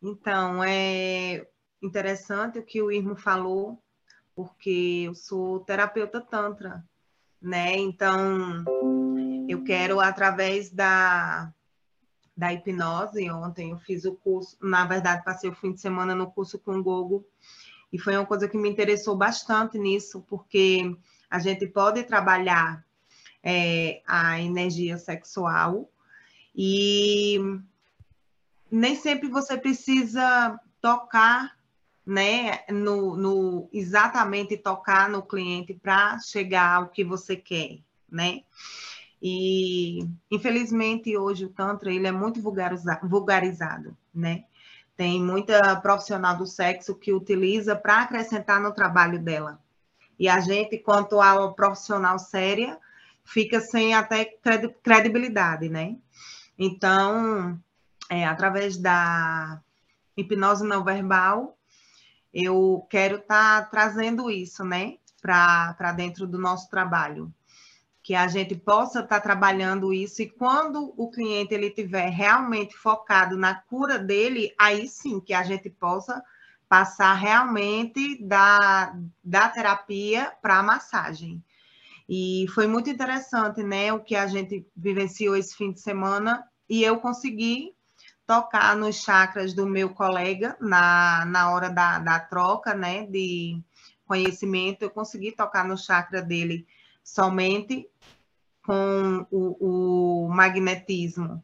[0.00, 1.44] Então, é
[1.82, 3.82] interessante o que o Irmo falou,
[4.32, 6.84] porque eu sou terapeuta Tantra,
[7.42, 7.76] né?
[7.76, 8.64] Então,
[9.48, 11.52] eu quero, através da,
[12.36, 16.30] da hipnose, ontem eu fiz o curso, na verdade, passei o fim de semana no
[16.30, 17.26] curso com o Gogo,
[17.92, 20.96] e foi uma coisa que me interessou bastante nisso, porque
[21.28, 22.84] a gente pode trabalhar
[23.42, 25.90] é, a energia sexual
[26.54, 27.38] e
[28.70, 31.56] nem sempre você precisa tocar,
[32.06, 38.42] né, no, no exatamente tocar no cliente para chegar ao que você quer, né?
[39.22, 44.44] E, infelizmente, hoje o Tantra ele é muito vulgarizado, né?
[45.00, 49.58] Tem muita profissional do sexo que utiliza para acrescentar no trabalho dela.
[50.18, 52.78] E a gente, quanto a profissional séria,
[53.24, 54.26] fica sem até
[54.82, 55.96] credibilidade, né?
[56.58, 57.58] Então,
[58.10, 59.62] é, através da
[60.14, 61.56] hipnose não verbal,
[62.30, 67.32] eu quero estar tá trazendo isso, né, para dentro do nosso trabalho
[68.10, 72.76] que a gente possa estar tá trabalhando isso e quando o cliente ele tiver realmente
[72.76, 76.20] focado na cura dele, aí sim que a gente possa
[76.68, 81.40] passar realmente da, da terapia para a massagem.
[82.08, 86.82] E foi muito interessante, né, o que a gente vivenciou esse fim de semana e
[86.82, 87.76] eu consegui
[88.26, 93.56] tocar nos chakras do meu colega na, na hora da, da troca, né, de
[94.04, 96.66] conhecimento, eu consegui tocar no chakra dele
[97.14, 97.88] somente
[98.64, 101.42] com o, o magnetismo,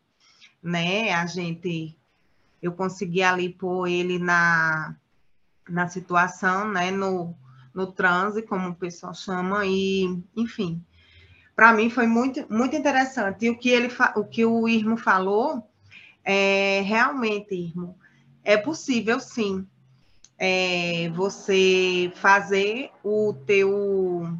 [0.62, 1.12] né?
[1.12, 1.96] A gente,
[2.62, 4.94] eu consegui ali pôr ele na,
[5.68, 6.92] na situação, né?
[6.92, 7.35] No,
[7.74, 10.81] no transe, como o pessoal chama, e, enfim,
[11.57, 13.46] para mim foi muito, muito interessante.
[13.46, 15.68] E o que, ele, o que o Irmo falou,
[16.24, 17.98] é, realmente, Irmo,
[18.44, 19.66] é possível, sim,
[20.38, 24.38] é, você fazer o teu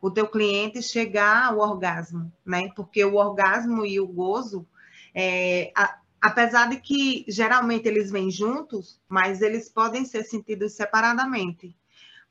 [0.00, 2.70] o teu cliente chegar ao orgasmo, né?
[2.74, 4.66] Porque o orgasmo e o gozo,
[5.14, 11.76] é, a, apesar de que geralmente eles vêm juntos, mas eles podem ser sentidos separadamente,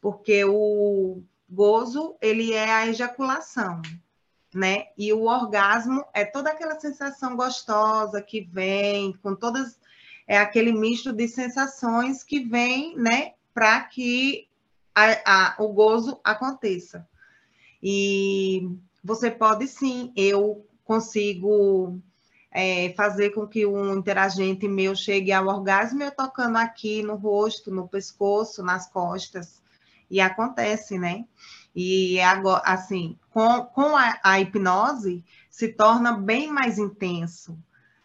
[0.01, 3.81] porque o gozo ele é a ejaculação,
[4.53, 4.87] né?
[4.97, 9.77] E o orgasmo é toda aquela sensação gostosa que vem com todas
[10.27, 14.47] é aquele misto de sensações que vem, né, para que
[14.93, 17.07] a, a, o gozo aconteça.
[17.81, 18.69] E
[19.03, 21.99] você pode sim, eu consigo
[22.51, 27.71] é, fazer com que um interagente meu chegue ao orgasmo eu tocando aqui no rosto,
[27.71, 29.61] no pescoço, nas costas.
[30.09, 31.25] E acontece, né?
[31.75, 37.57] E é agora, assim, com, com a, a hipnose se torna bem mais intenso,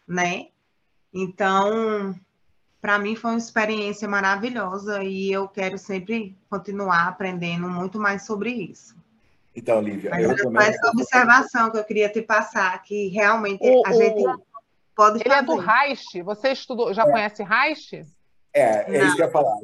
[0.06, 0.48] né?
[1.14, 2.14] Então,
[2.80, 8.50] para mim foi uma experiência maravilhosa e eu quero sempre continuar aprendendo muito mais sobre
[8.50, 9.01] isso.
[9.54, 10.66] Então, Lívia, Mas eu também...
[10.66, 14.24] essa observação que eu queria te passar, que realmente o, a gente
[14.96, 15.40] pode ele fazer.
[15.40, 17.10] É do Reich, você estudou, já é.
[17.10, 18.06] conhece Reich?
[18.54, 19.06] É, é Não.
[19.06, 19.54] isso que eu ia falar.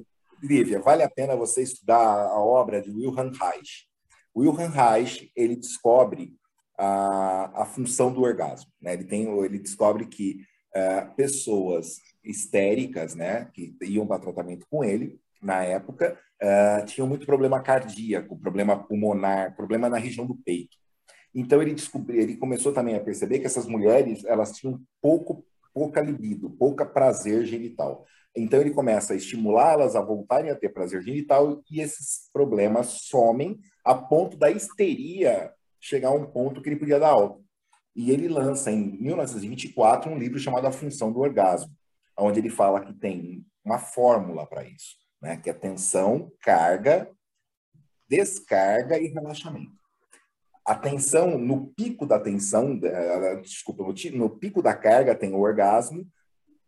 [0.43, 3.89] Lívia, vale a pena você estudar a obra de Wilhelm Reich.
[4.37, 6.37] Wilhelm Reich, ele descobre
[6.79, 8.71] a, a função do orgasmo.
[8.81, 8.93] Né?
[8.93, 10.45] Ele, tem, ele descobre que
[10.77, 17.27] uh, pessoas histéricas, né, que iam para tratamento com ele, na época, uh, tinham muito
[17.27, 20.77] problema cardíaco, problema pulmonar, problema na região do peito.
[21.35, 26.01] Então ele descobriu, ele começou também a perceber que essas mulheres elas tinham pouco pouca
[26.01, 28.05] libido, pouca prazer genital.
[28.35, 33.61] Então ele começa a estimulá-las a voltarem a ter prazer genital e esses problemas somem
[33.85, 37.41] a ponto da histeria chegar a um ponto que ele podia dar alta.
[37.95, 41.73] E ele lança em 1924 um livro chamado A Função do Orgasmo,
[42.19, 45.37] onde ele fala que tem uma fórmula para isso né?
[45.37, 47.11] que é tensão, carga,
[48.09, 49.77] descarga e relaxamento.
[50.65, 52.79] A tensão, no pico da tensão,
[53.41, 56.07] desculpa, no, pico da carga tem o orgasmo,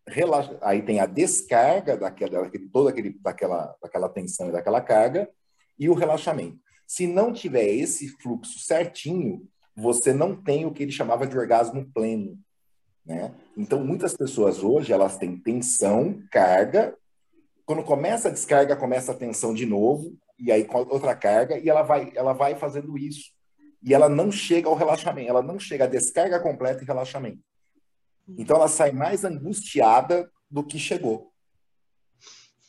[0.06, 5.28] relaxa, aí tem a descarga daquela, daquele, toda aquele, daquela, daquela tensão e daquela carga,
[5.78, 6.58] e o relaxamento.
[6.86, 11.88] Se não tiver esse fluxo certinho, você não tem o que ele chamava de orgasmo
[11.92, 12.38] pleno.
[13.04, 13.34] Né?
[13.56, 16.96] Então, muitas pessoas hoje, elas têm tensão, carga,
[17.70, 21.82] quando começa a descarga, começa a tensão de novo, e aí outra carga, e ela
[21.82, 23.30] vai, ela vai fazendo isso.
[23.80, 27.38] E ela não chega ao relaxamento, ela não chega à descarga completa e relaxamento.
[28.36, 31.30] Então ela sai mais angustiada do que chegou.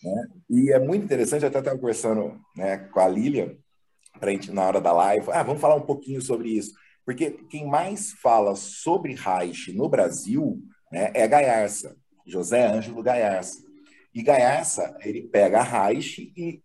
[0.03, 0.27] Né?
[0.47, 3.55] E é muito interessante, até estava conversando né, com a Lilian,
[4.19, 6.73] pra gente, na hora da live, ah, vamos falar um pouquinho sobre isso.
[7.03, 10.61] Porque quem mais fala sobre Reich no Brasil
[10.91, 13.70] né, é Gaiarsa, José Ângelo Gaiarsa.
[14.13, 16.61] E Gaiarsa, ele pega Reich e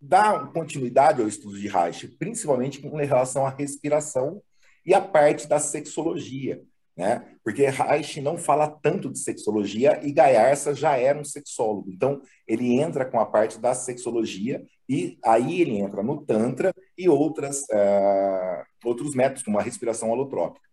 [0.00, 4.42] dá continuidade ao estudo de Reich, principalmente com relação à respiração
[4.84, 6.62] e a parte da sexologia,
[6.96, 7.36] né?
[7.42, 11.90] Porque Reich não fala tanto de sexologia e Gaiarsa já era um sexólogo.
[11.90, 17.08] Então, ele entra com a parte da sexologia e aí ele entra no Tantra e
[17.08, 20.66] outras, uh, outros métodos, como a respiração holotrópica,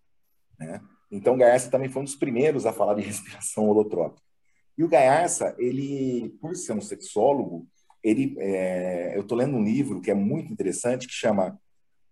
[0.59, 0.81] né?
[1.11, 4.21] Então, Gaiarsa também foi um dos primeiros a falar de respiração holotrópica.
[4.77, 7.67] E o Gaiarsa, ele, por ser um sexólogo,
[8.03, 11.59] ele, é, eu estou lendo um livro que é muito interessante, que chama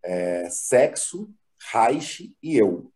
[0.04, 1.30] é, Sexo,
[1.72, 2.92] Reich e Eu.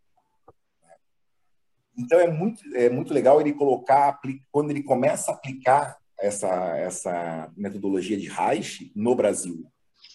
[1.98, 4.20] Então é muito, é muito legal ele colocar,
[4.52, 9.66] quando ele começa a aplicar essa, essa metodologia de Reich no Brasil.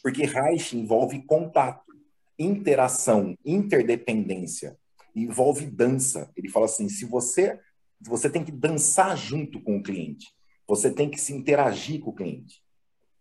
[0.03, 1.93] Porque Reich envolve contato,
[2.39, 4.77] interação, interdependência,
[5.15, 6.31] envolve dança.
[6.37, 7.59] Ele fala assim: se você,
[8.01, 10.29] você tem que dançar junto com o cliente,
[10.67, 12.63] você tem que se interagir com o cliente,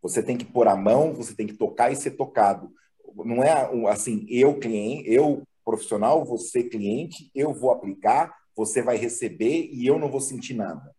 [0.01, 2.71] você tem que pôr a mão, você tem que tocar e ser tocado.
[3.15, 9.69] Não é assim, eu cliente, eu profissional, você cliente, eu vou aplicar, você vai receber
[9.71, 10.95] e eu não vou sentir nada.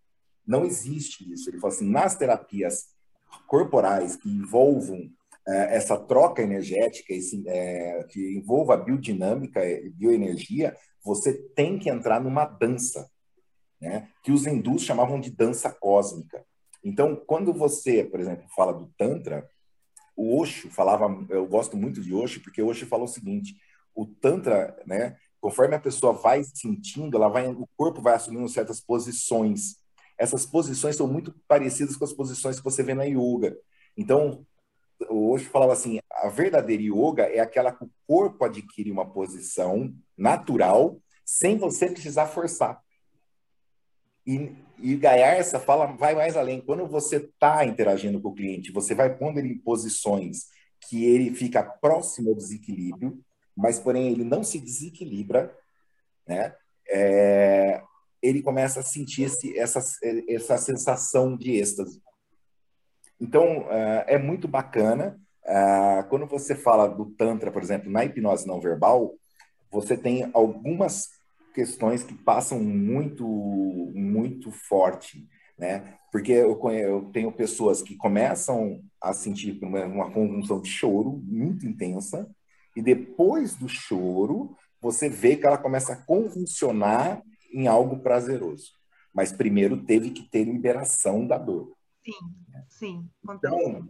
[0.47, 1.51] Não existe isso.
[1.51, 2.88] Ele fala assim, nas terapias
[3.47, 5.11] corporais que envolvam
[5.47, 9.61] é, essa troca energética, esse, é, que envolva a biodinâmica
[9.95, 13.11] bioenergia, você tem que entrar numa dança,
[13.81, 14.09] né?
[14.23, 16.45] que os hindus chamavam de dança cósmica.
[16.83, 19.49] Então, quando você, por exemplo, fala do Tantra,
[20.16, 23.57] o Osho falava, eu gosto muito de Osho, porque Osho falou o seguinte,
[23.95, 28.79] o Tantra, né, Conforme a pessoa vai sentindo, ela vai, o corpo vai assumindo certas
[28.79, 29.77] posições.
[30.19, 33.57] Essas posições são muito parecidas com as posições que você vê na yoga.
[33.97, 34.45] Então,
[35.09, 39.95] o Osho falava assim, a verdadeira yoga é aquela que o corpo adquire uma posição
[40.16, 42.79] natural, sem você precisar forçar.
[44.26, 46.61] E, e essa fala vai mais além.
[46.61, 50.48] Quando você está interagindo com o cliente, você vai pondo ele em posições
[50.88, 53.18] que ele fica próximo ao desequilíbrio,
[53.56, 55.54] mas porém ele não se desequilibra,
[56.26, 56.54] né?
[56.88, 57.83] É,
[58.22, 59.80] ele começa a sentir esse, essa,
[60.28, 62.02] essa sensação de êxtase.
[63.20, 65.18] Então, uh, é muito bacana.
[65.44, 69.14] Uh, quando você fala do Tantra, por exemplo, na hipnose não verbal,
[69.70, 71.09] você tem algumas
[71.55, 73.27] questões que passam muito,
[73.95, 75.27] muito forte,
[75.59, 75.95] né?
[76.11, 81.67] Porque eu, eu tenho pessoas que começam a sentir uma, uma convulsão de choro muito
[81.67, 82.29] intensa,
[82.77, 88.73] e depois do choro, você vê que ela começa a convulsionar em algo prazeroso.
[89.13, 91.73] Mas primeiro teve que ter liberação da dor.
[92.05, 92.13] Sim,
[92.69, 93.11] sim.
[93.29, 93.89] Então,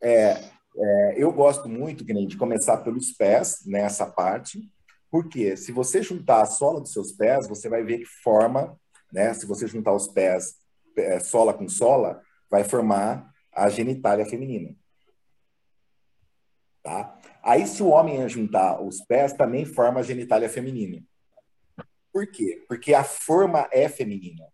[0.00, 0.44] é,
[0.76, 4.70] é, eu gosto muito de começar pelos pés nessa parte,
[5.10, 8.78] porque se você juntar a sola dos seus pés, você vai ver que forma,
[9.12, 9.32] né?
[9.32, 10.58] Se você juntar os pés
[10.96, 14.74] é, sola com sola, vai formar a genitália feminina.
[16.82, 17.18] Tá?
[17.42, 21.02] Aí, se o homem juntar os pés, também forma a genitália feminina.
[22.12, 22.64] Por quê?
[22.68, 24.44] Porque a forma é feminina.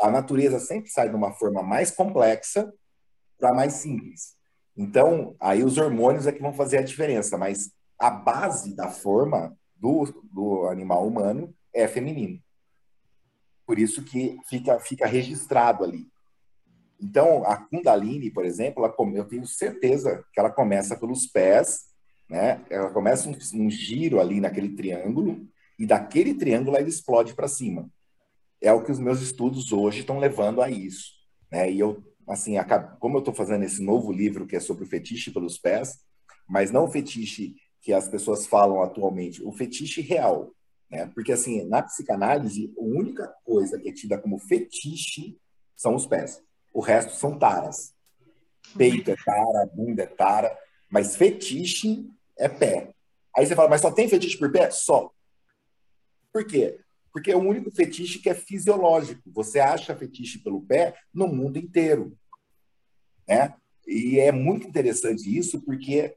[0.00, 2.72] A natureza sempre sai de uma forma mais complexa
[3.38, 4.36] para mais simples.
[4.76, 9.56] Então, aí os hormônios é que vão fazer a diferença, mas a base da forma
[9.80, 12.40] do, do animal humano é feminino.
[13.66, 16.06] Por isso que fica, fica registrado ali.
[17.00, 21.86] Então, a Kundalini, por exemplo, ela, eu tenho certeza que ela começa pelos pés,
[22.28, 22.62] né?
[22.68, 27.88] Ela começa um, um giro ali naquele triângulo e daquele triângulo ela explode para cima.
[28.60, 31.12] É o que os meus estudos hoje estão levando a isso,
[31.50, 31.72] né?
[31.72, 32.56] E eu, assim,
[32.98, 36.00] como eu estou fazendo esse novo livro que é sobre o fetiche pelos pés,
[36.46, 40.54] mas não o fetiche que as pessoas falam atualmente, o fetiche real,
[40.90, 41.06] né?
[41.14, 45.38] Porque assim, na psicanálise, a única coisa que é tida como fetiche
[45.76, 46.42] são os pés.
[46.72, 47.94] O resto são taras.
[48.76, 50.56] Peito é tara, bunda é tara,
[50.90, 52.92] mas fetiche é pé.
[53.36, 54.70] Aí você fala, mas só tem fetiche por pé?
[54.70, 55.10] Só.
[56.32, 56.78] Por quê?
[57.12, 59.22] Porque é o único fetiche que é fisiológico.
[59.32, 62.16] Você acha fetiche pelo pé no mundo inteiro.
[63.26, 63.54] Né?
[63.86, 66.14] E é muito interessante isso, porque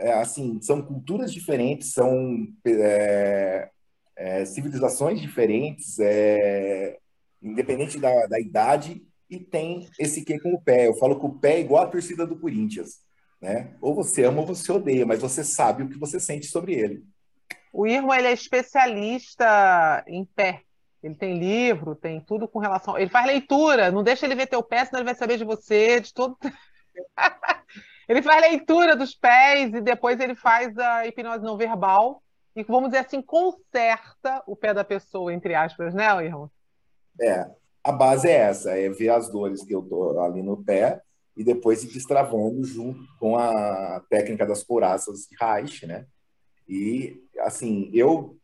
[0.00, 3.68] é, assim são culturas diferentes, são é,
[4.16, 6.98] é, civilizações diferentes, é,
[7.42, 10.88] independente da, da idade, e tem esse que com o pé.
[10.88, 13.00] Eu falo que o pé é igual a torcida do Corinthians.
[13.40, 13.74] Né?
[13.80, 17.04] Ou você ama ou você odeia, mas você sabe o que você sente sobre ele.
[17.72, 20.62] O Irma ele é especialista em pé.
[21.02, 22.98] Ele tem livro, tem tudo com relação.
[22.98, 26.00] Ele faz leitura, não deixa ele ver teu pé, senão ele vai saber de você,
[26.00, 26.36] de tudo.
[28.10, 32.20] ele faz leitura dos pés e depois ele faz a hipnose não verbal
[32.56, 36.50] e, vamos dizer assim, conserta o pé da pessoa, entre aspas, né, Irma?
[37.20, 37.48] É,
[37.84, 41.00] a base é essa, é ver as dores que eu tô ali no pé
[41.36, 46.04] e depois ir destravando junto com a técnica das couraças de Reich, né?
[46.68, 48.36] E, assim, eu,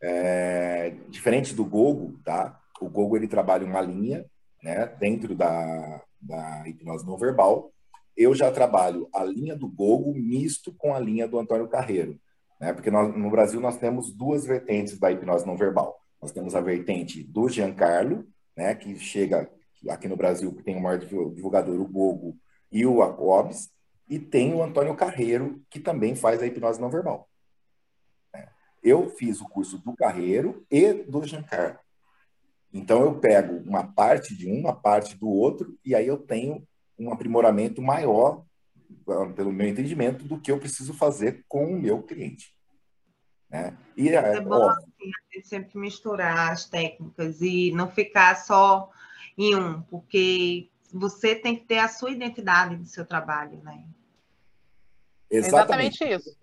[0.00, 2.58] é, diferente do Gogo, tá?
[2.80, 4.24] O Gogo, ele trabalha uma linha,
[4.62, 4.86] né?
[4.98, 7.70] Dentro da, da hipnose não verbal.
[8.16, 12.18] Eu já trabalho a linha do Gogo misto com a linha do Antônio Carreiro,
[12.60, 12.72] né?
[12.72, 16.00] Porque nós, no Brasil nós temos duas vertentes da hipnose não verbal.
[16.20, 18.74] Nós temos a vertente do Giancarlo, né?
[18.74, 19.50] Que chega
[19.88, 22.36] aqui no Brasil, que tem o maior divulgador, o Gogo
[22.72, 23.70] e o Acobs,
[24.08, 27.28] e tem o Antônio Carreiro, que também faz a hipnose não verbal.
[28.34, 28.48] É.
[28.82, 31.78] Eu fiz o curso do Carreiro e do Giancarlo.
[32.72, 36.66] Então eu pego uma parte de uma parte do outro e aí eu tenho
[36.98, 38.44] um aprimoramento maior,
[39.34, 42.54] pelo meu entendimento, do que eu preciso fazer com o meu cliente.
[43.48, 43.76] Né?
[43.96, 45.12] E é, é bom assim,
[45.44, 48.90] sempre misturar as técnicas e não ficar só
[49.38, 53.84] em um, porque você tem que ter a sua identidade do seu trabalho, né?
[55.30, 56.36] Exatamente, Exatamente isso.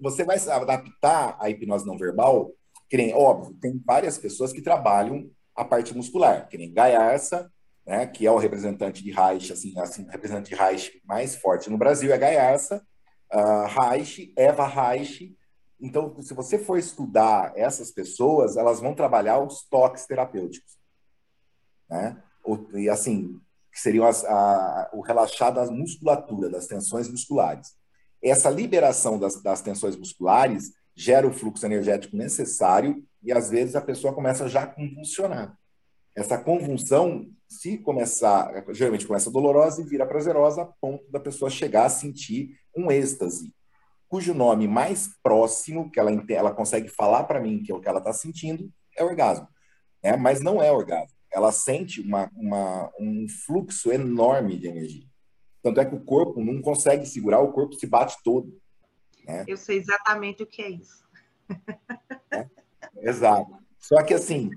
[0.00, 2.52] Você vai, você vai adaptar a hipnose não verbal,
[2.88, 7.50] que nem, óbvio, tem várias pessoas que trabalham a parte muscular, que nem Gaiarsa,
[7.86, 11.78] né, que é o representante de Reich, assim, assim, representante de Reich mais forte no
[11.78, 12.84] Brasil é Gaiarsa,
[13.32, 15.36] uh, Reich, Eva Reich.
[15.80, 20.76] Então, se você for estudar essas pessoas, elas vão trabalhar os toques terapêuticos,
[21.88, 22.20] né?
[22.74, 23.40] E assim,
[23.72, 24.08] que seriam
[24.92, 27.74] o relaxar da musculatura, das tensões musculares.
[28.22, 33.80] Essa liberação das, das tensões musculares gera o fluxo energético necessário e às vezes a
[33.80, 35.58] pessoa começa já a convulsionar.
[36.14, 41.86] Essa convulsão, se começar, geralmente começa dolorosa e vira prazerosa, a ponto da pessoa chegar
[41.86, 43.54] a sentir um êxtase,
[44.08, 47.88] cujo nome mais próximo que ela, ela consegue falar para mim que é o que
[47.88, 49.46] ela está sentindo é orgasmo.
[50.02, 50.16] Né?
[50.16, 51.16] Mas não é orgasmo.
[51.30, 55.06] Ela sente uma, uma, um fluxo enorme de energia.
[55.62, 58.58] Tanto é que o corpo não consegue segurar, o corpo se bate todo.
[59.24, 59.44] Né?
[59.46, 61.04] Eu sei exatamente o que é isso.
[62.32, 62.48] É,
[63.02, 63.58] exato.
[63.78, 64.50] Só que, assim,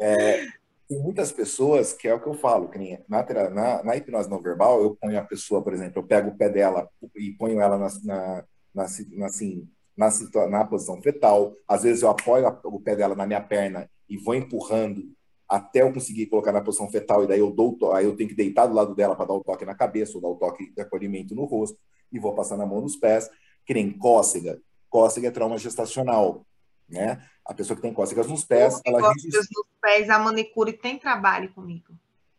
[0.00, 0.46] é,
[0.88, 4.30] tem muitas pessoas, que é o que eu falo, que nem na, na, na, hipnose
[4.30, 7.60] não verbal, eu ponho a pessoa, por exemplo, eu pego o pé dela e ponho
[7.60, 11.54] ela na, na, na, na assim, na, na posição fetal.
[11.66, 15.02] Às vezes eu apoio a, o pé dela na minha perna e vou empurrando
[15.48, 18.34] até eu conseguir colocar na posição fetal, e daí eu dou, aí eu tenho que
[18.34, 20.80] deitar do lado dela para dar o toque na cabeça, ou dar o toque de
[20.80, 21.78] acolhimento no rosto,
[22.12, 23.30] e vou passar na mão nos pés
[23.64, 24.60] que nem cócega.
[24.88, 26.44] Cócega é trauma gestacional,
[26.88, 27.22] né?
[27.44, 29.40] A pessoa que tem cócegas nos pés, ela registra...
[29.40, 31.94] nos pés, a manicure tem trabalho comigo.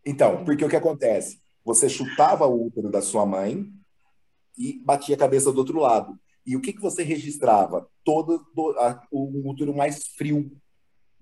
[0.05, 1.39] Então, porque o que acontece?
[1.63, 3.69] Você chutava o útero da sua mãe
[4.57, 6.17] e batia a cabeça do outro lado.
[6.45, 7.89] E o que, que você registrava?
[8.03, 10.49] Todo do, a, o útero mais frio,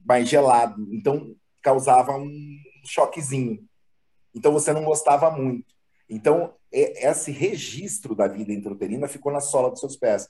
[0.05, 0.87] mais gelado.
[0.93, 2.31] Então, causava um
[2.85, 3.67] choquezinho.
[4.35, 5.73] Então, você não gostava muito.
[6.07, 10.29] Então, esse registro da vida intrauterina ficou na sola dos seus pés.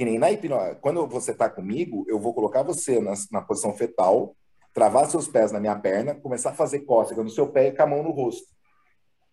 [0.00, 0.76] Que nem na hipnose.
[0.80, 4.34] Quando você está comigo, eu vou colocar você na, na, posição fetal,
[4.72, 7.82] travar seus pés na minha perna, começar a fazer cócega no seu pé e com
[7.82, 8.46] a mão no rosto.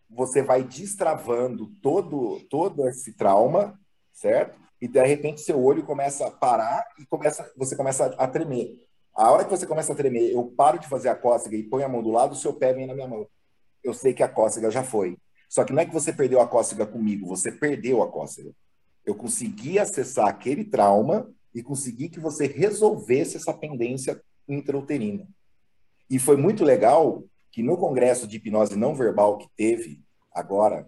[0.09, 3.80] Você vai destravando todo, todo esse trauma,
[4.11, 4.59] certo?
[4.82, 8.76] E de repente seu olho começa a parar e começa, você começa a tremer.
[9.15, 11.86] A hora que você começa a tremer, eu paro de fazer a cócega e ponho
[11.86, 13.26] a mão do lado, o seu pé vem na minha mão.
[13.82, 15.18] Eu sei que a cócega já foi.
[15.47, 18.51] Só que não é que você perdeu a cócega comigo, você perdeu a cócega.
[19.07, 25.25] Eu consegui acessar aquele trauma e consegui que você resolvesse essa pendência intrauterina.
[26.09, 30.03] E foi muito legal que no congresso de hipnose não verbal que teve
[30.33, 30.85] agora,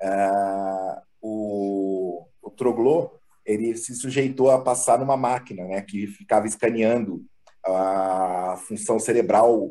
[0.00, 3.12] uh, o, o Troglô,
[3.44, 7.24] ele se sujeitou a passar numa máquina, né, que ficava escaneando
[7.64, 9.70] a função cerebral,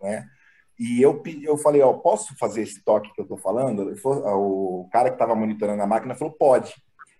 [0.00, 0.26] né,
[0.78, 3.94] e eu, eu falei, ó, posso fazer esse toque que eu tô falando?
[4.02, 6.74] O cara que estava monitorando a máquina falou, pode.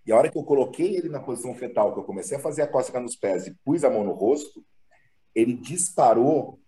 [0.06, 2.62] E a hora que eu coloquei ele na posição fetal, que eu comecei a fazer
[2.62, 4.64] a cócega nos pés e pus a mão no rosto,
[5.34, 6.60] ele disparou,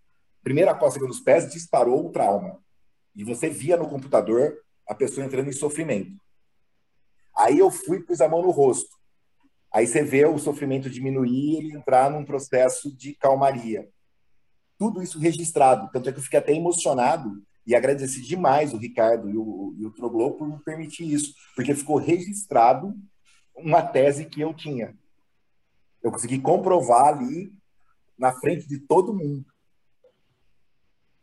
[0.43, 2.59] primeira cócega nos pés, disparou o trauma.
[3.14, 4.57] E você via no computador
[4.89, 6.12] a pessoa entrando em sofrimento.
[7.37, 8.97] Aí eu fui pus a mão no rosto.
[9.72, 13.87] Aí você vê o sofrimento diminuir e ele entrar num processo de calmaria
[14.78, 15.91] tudo isso registrado.
[15.93, 19.87] Tanto é que eu fiquei até emocionado e agradeci demais o Ricardo e o, e
[19.87, 22.95] o Troglô por me permitir isso, porque ficou registrado
[23.57, 24.96] uma tese que eu tinha.
[26.02, 27.52] Eu consegui comprovar ali
[28.18, 29.44] na frente de todo mundo.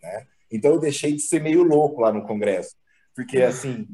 [0.01, 0.27] Né?
[0.51, 2.75] Então eu deixei de ser meio louco lá no Congresso,
[3.15, 3.87] porque assim,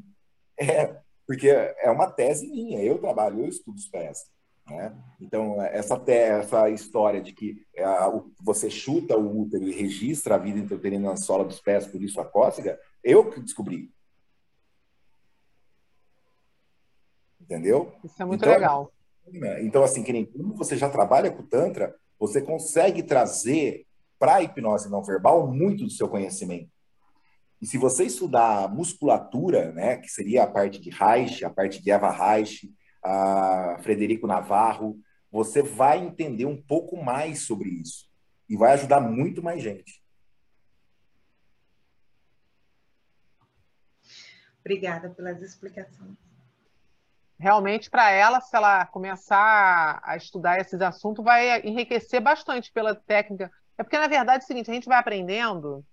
[0.60, 4.30] é, porque é uma tese minha, eu trabalho, eu estudo os pés.
[4.70, 4.96] Né?
[5.20, 7.86] Então, essa, essa história de que é,
[8.42, 12.20] você chuta o útero e registra a vida intrauterina na sola dos pés, por isso
[12.20, 13.92] a cócega, eu que descobri.
[17.50, 17.92] Entendeu?
[18.04, 18.94] Isso é muito então, legal.
[19.60, 23.88] Então, assim, que nem como você já trabalha com o Tantra, você consegue trazer
[24.20, 26.70] para a hipnose não verbal muito do seu conhecimento.
[27.60, 31.82] E se você estudar a musculatura, né, que seria a parte de Reich, a parte
[31.82, 32.72] de Eva Reich,
[33.04, 35.00] a Frederico Navarro,
[35.32, 38.08] você vai entender um pouco mais sobre isso
[38.48, 40.04] e vai ajudar muito mais gente.
[44.60, 46.29] Obrigada pelas explicações.
[47.40, 53.50] Realmente, para ela, se ela começar a estudar esses assuntos, vai enriquecer bastante pela técnica.
[53.78, 55.86] É porque, na verdade, é o seguinte: a gente vai aprendendo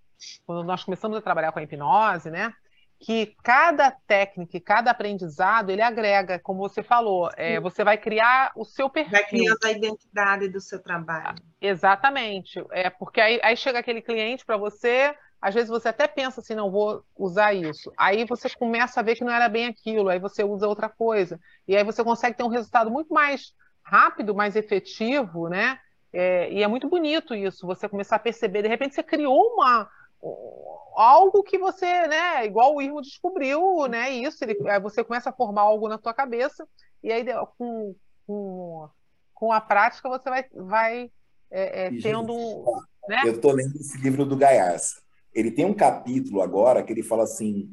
[0.45, 2.53] quando nós começamos a trabalhar com a hipnose, né?
[2.99, 8.65] que cada técnica, cada aprendizado, ele agrega, como você falou, é, você vai criar o
[8.65, 9.13] seu perfil.
[9.13, 11.37] Vai criando a identidade do seu trabalho.
[11.61, 12.65] Exatamente.
[12.71, 16.55] É porque aí, aí chega aquele cliente para você, às vezes você até pensa assim,
[16.55, 17.93] não vou usar isso.
[17.97, 21.39] Aí você começa a ver que não era bem aquilo, aí você usa outra coisa.
[21.69, 25.79] E aí você consegue ter um resultado muito mais rápido, mais efetivo, né?
[26.13, 29.87] É, e é muito bonito isso, você começar a perceber, de repente você criou uma,
[30.95, 35.63] algo que você, né, igual o Irmo descobriu, né, isso, ele, você começa a formar
[35.63, 36.67] algo na tua cabeça
[37.03, 37.23] e aí
[37.59, 37.95] com,
[38.27, 38.89] com,
[39.35, 41.11] com a prática você vai, vai
[41.51, 42.35] é, é, tendo...
[43.09, 43.23] Né?
[43.27, 45.03] Eu estou lendo esse livro do Gaiarsa.
[45.37, 47.71] Ele tem um capítulo agora que ele fala assim,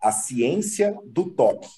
[0.00, 1.68] a ciência do toque.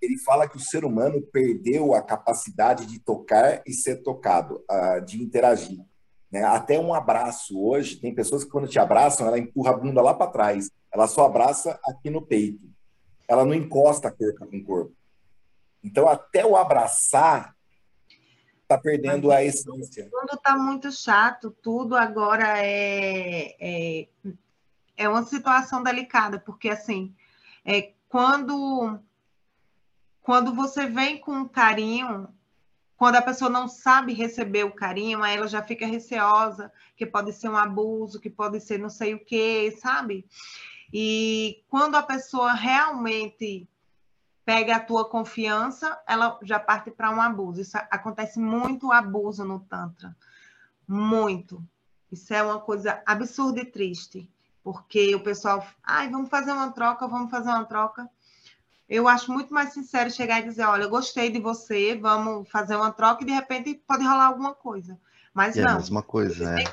[0.00, 4.64] Ele fala que o ser humano perdeu a capacidade de tocar e ser tocado,
[5.04, 5.84] de interagir.
[6.30, 6.44] Né?
[6.44, 10.14] Até um abraço hoje, tem pessoas que quando te abraçam, ela empurra a bunda lá
[10.14, 12.64] para trás, ela só abraça aqui no peito.
[13.26, 14.92] Ela não encosta corpo com corpo.
[15.82, 17.56] Então, até o abraçar
[18.68, 20.10] está perdendo a essência.
[20.10, 24.08] Quando está muito chato, tudo agora é, é,
[24.94, 27.14] é uma situação delicada, porque assim,
[27.64, 28.98] é, quando,
[30.20, 32.28] quando você vem com carinho,
[32.94, 37.32] quando a pessoa não sabe receber o carinho, aí ela já fica receosa, que pode
[37.32, 40.26] ser um abuso, que pode ser não sei o quê, sabe?
[40.92, 43.66] E quando a pessoa realmente
[44.48, 47.60] pega a tua confiança, ela já parte para um abuso.
[47.60, 50.16] Isso acontece muito abuso no Tantra.
[50.88, 51.62] Muito.
[52.10, 54.26] Isso é uma coisa absurda e triste.
[54.64, 58.08] Porque o pessoal, ai, vamos fazer uma troca, vamos fazer uma troca
[58.88, 62.74] eu acho muito mais sincero chegar e dizer, olha, eu gostei de você, vamos fazer
[62.74, 64.98] uma troca e de repente pode rolar alguma coisa.
[65.34, 65.72] Mas é não.
[65.72, 66.64] É a mesma coisa, né?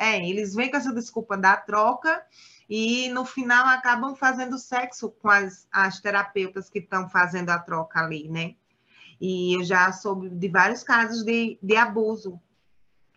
[0.00, 2.24] É, eles vêm com essa desculpa da troca
[2.68, 8.00] e no final acabam fazendo sexo com as, as terapeutas que estão fazendo a troca
[8.00, 8.54] ali, né?
[9.20, 12.40] E eu já soube de vários casos de, de abuso.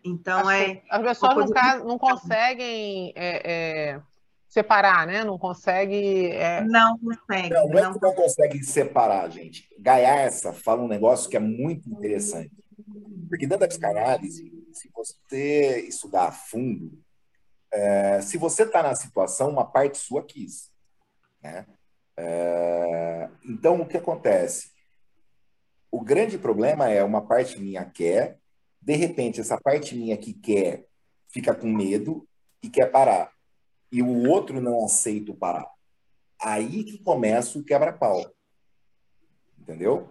[0.03, 0.81] Então, é.
[0.89, 4.01] As pessoas não, caso, não conseguem é, é
[4.49, 5.23] separar, né?
[5.23, 6.27] Não consegue.
[6.31, 6.61] É...
[6.65, 7.49] Não consegue.
[7.49, 9.69] Não, não, é que não consegue separar, gente.
[9.79, 12.51] Gaiarsa fala um negócio que é muito interessante.
[13.29, 17.01] Porque dentro da psicanálise, se você estudar a fundo,
[17.71, 20.71] é, se você está na situação, uma parte sua quis.
[21.41, 21.65] Né?
[22.17, 24.71] É, então, o que acontece?
[25.91, 28.39] O grande problema é uma parte minha quer,
[28.82, 30.86] de repente, essa parte minha que quer
[31.30, 32.28] fica com medo
[32.61, 33.34] e quer parar
[33.93, 35.71] e o outro não aceita parar.
[36.41, 38.26] Aí que começa o quebra-pau.
[39.59, 40.09] Entendeu?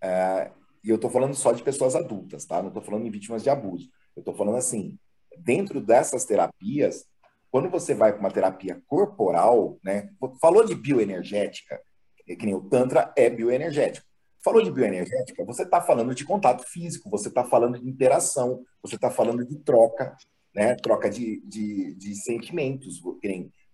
[0.00, 0.52] É,
[0.84, 2.60] e eu estou falando só de pessoas adultas, tá?
[2.60, 3.88] Não estou falando de vítimas de abuso.
[4.16, 4.98] Eu estou falando assim,
[5.38, 7.04] dentro dessas terapias,
[7.50, 10.10] quando você vai para uma terapia corporal, né?
[10.40, 11.80] Falou de bioenergética,
[12.26, 14.06] que nem o Tantra é bioenergético.
[14.44, 18.96] Falou de bioenergética, você está falando de contato físico, você está falando de interação, você
[18.96, 20.16] está falando de troca,
[20.52, 20.74] né?
[20.76, 23.00] Troca de, de, de sentimentos.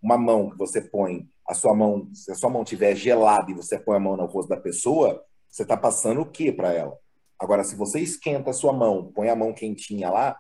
[0.03, 3.55] Uma mão que você põe, a sua mão, se a sua mão estiver gelada e
[3.55, 6.97] você põe a mão no rosto da pessoa, você está passando o que para ela?
[7.39, 10.39] Agora, se você esquenta a sua mão, põe a mão quentinha lá,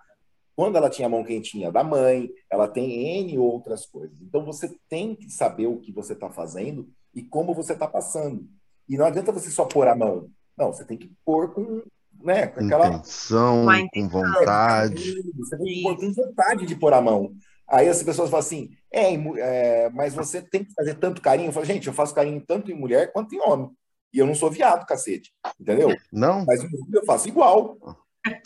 [0.56, 4.16] quando ela tinha a mão quentinha da mãe, ela tem N outras coisas.
[4.20, 8.48] Então, você tem que saber o que você está fazendo e como você está passando.
[8.88, 10.28] E não adianta você só pôr a mão.
[10.56, 11.82] Não, você tem que pôr com
[12.22, 12.46] né?
[12.48, 15.14] Com aquela intenção, com vontade.
[15.36, 17.32] Você tem vontade de pôr a mão.
[17.66, 21.48] Aí as pessoas falam assim, é, é, mas você tem que fazer tanto carinho.
[21.48, 23.70] Eu falo, gente, eu faço carinho tanto em mulher quanto em homem.
[24.12, 25.34] E eu não sou viado, cacete.
[25.60, 25.94] Entendeu?
[26.12, 26.44] Não.
[26.44, 27.78] Mas eu faço igual.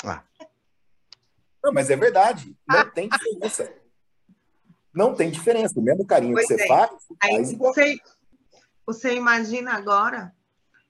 [0.04, 0.24] Ah.
[1.62, 2.56] Não, mas é verdade.
[2.68, 2.84] Não ah.
[2.84, 3.72] tem diferença.
[4.92, 5.78] Não tem diferença.
[5.78, 6.66] O mesmo carinho pois que você é.
[6.66, 6.90] faz,
[7.22, 7.72] Aí, faz igual.
[7.74, 7.98] Você,
[8.84, 10.34] você imagina agora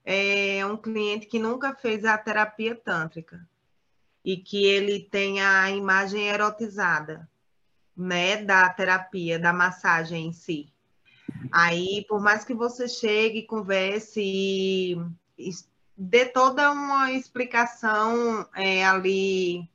[0.05, 3.47] é um cliente que nunca fez a terapia tântrica
[4.23, 7.29] e que ele tem a imagem erotizada,
[7.95, 10.72] né, da terapia, da massagem em si.
[11.51, 14.93] Aí, por mais que você chegue, converse e,
[15.37, 15.49] e
[15.95, 19.69] dê toda uma explicação é, ali,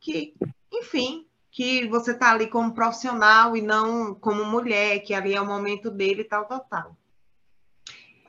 [0.00, 0.34] que,
[0.72, 5.46] enfim, que você está ali como profissional e não como mulher, que ali é o
[5.46, 6.96] momento dele, tal, tal, tal.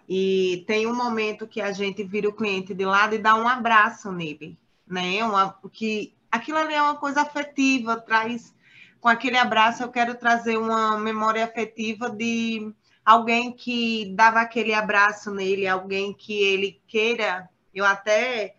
[0.08, 3.48] E tem um momento que a gente vira o cliente de lado e dá um
[3.48, 4.58] abraço nele,
[4.88, 5.24] né?
[5.24, 8.52] Uma, que aquilo ali é uma coisa afetiva, traz
[9.00, 12.74] com aquele abraço eu quero trazer uma memória afetiva de
[13.06, 17.50] alguém que dava aquele abraço nele, alguém que ele queira.
[17.74, 18.56] Eu até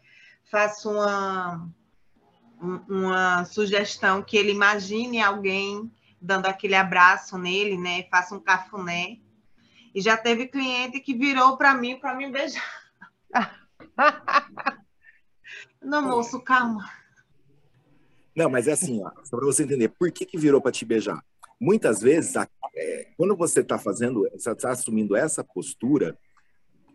[0.50, 1.68] faço uma
[2.60, 8.02] uma sugestão que ele imagine alguém dando aquele abraço nele, né?
[8.10, 9.18] Faça um cafuné.
[9.94, 12.62] E já teve cliente que virou para mim para me beijar.
[15.80, 16.88] Não, moço, calma.
[18.40, 20.86] Não, mas é assim, ó, só para você entender, por que, que virou para te
[20.86, 21.22] beijar?
[21.60, 22.34] Muitas vezes,
[22.74, 26.16] é, quando você está fazendo, você está assumindo essa postura,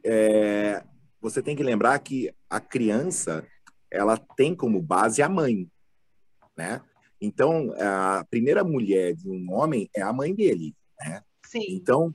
[0.04, 0.84] é,
[1.22, 3.46] você tem que lembrar que a criança,
[3.92, 5.70] ela tem como base a mãe,
[6.58, 6.82] né?
[7.22, 11.22] Então, a primeira mulher de um homem é a mãe dele, né?
[11.46, 11.64] Sim.
[11.70, 12.12] Então,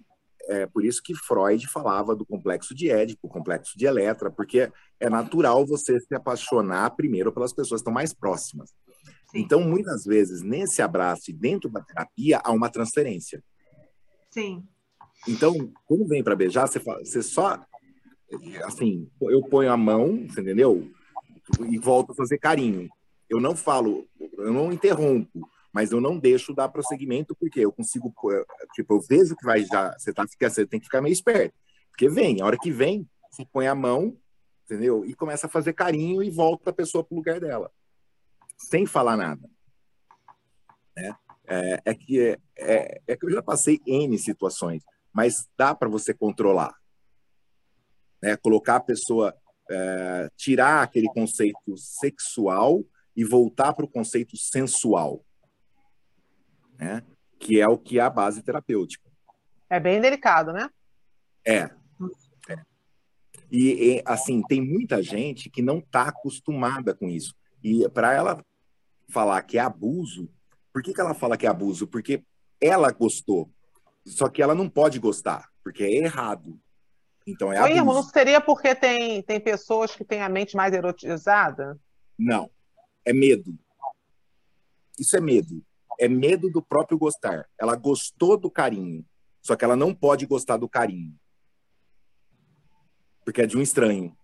[0.48, 5.08] é por isso que Freud falava do complexo de Édipo, complexo de Eletra, porque é
[5.08, 8.74] natural você se apaixonar primeiro pelas pessoas que estão mais próximas.
[9.30, 9.38] Sim.
[9.38, 13.42] Então, muitas vezes, nesse abraço e dentro da terapia, há uma transferência.
[14.30, 14.66] Sim.
[15.28, 17.64] Então, quando vem para beijar, você, fala, você só.
[18.64, 20.90] Assim, eu ponho a mão, entendeu?
[21.68, 22.88] E volto a fazer carinho.
[23.28, 24.08] Eu não falo,
[24.38, 28.12] eu não interrompo, mas eu não deixo dar prosseguimento, porque eu consigo.
[28.74, 29.96] Tipo, eu vejo que vai já.
[29.96, 31.54] Você, tá, você tem que ficar meio esperto.
[31.90, 34.16] Porque vem, a hora que vem, você põe a mão,
[34.64, 35.04] entendeu?
[35.04, 37.70] E começa a fazer carinho e volta a pessoa para o lugar dela
[38.68, 39.48] sem falar nada.
[40.96, 41.14] É,
[41.46, 45.88] é, é que, é, é, é, que eu já passei N situações, mas dá para
[45.88, 46.74] você controlar.
[48.22, 48.36] Né?
[48.36, 49.34] Colocar a pessoa,
[49.68, 52.84] é, tirar aquele conceito sexual
[53.16, 55.24] e voltar para o conceito sensual,
[56.78, 57.02] né?
[57.38, 59.10] que é o que é a base terapêutica.
[59.68, 60.68] É bem delicado, né?
[61.44, 61.70] É.
[62.48, 62.60] é.
[63.50, 67.34] E, e, assim, tem muita gente que não está acostumada com isso.
[67.62, 68.44] E para ela
[69.10, 70.28] falar que é abuso,
[70.72, 71.86] por que, que ela fala que é abuso?
[71.86, 72.24] Porque
[72.60, 73.50] ela gostou.
[74.06, 76.58] Só que ela não pode gostar, porque é errado.
[77.26, 77.84] Então é abuso.
[77.84, 81.78] não seria porque tem, tem pessoas que têm a mente mais erotizada?
[82.18, 82.50] Não.
[83.04, 83.58] É medo.
[84.98, 85.62] Isso é medo.
[85.98, 87.48] É medo do próprio gostar.
[87.58, 89.04] Ela gostou do carinho,
[89.42, 91.14] só que ela não pode gostar do carinho.
[93.24, 94.16] Porque é de um estranho.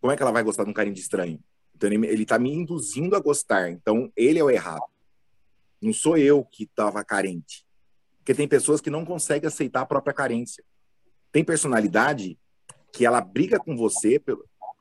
[0.00, 1.42] Como é que ela vai gostar de um carinho de estranho?
[1.74, 3.70] Então ele está me induzindo a gostar.
[3.70, 4.84] Então ele é o errado.
[5.80, 7.66] Não sou eu que estava carente.
[8.18, 10.64] Porque tem pessoas que não conseguem aceitar a própria carência.
[11.30, 12.38] Tem personalidade
[12.92, 14.22] que ela briga com você,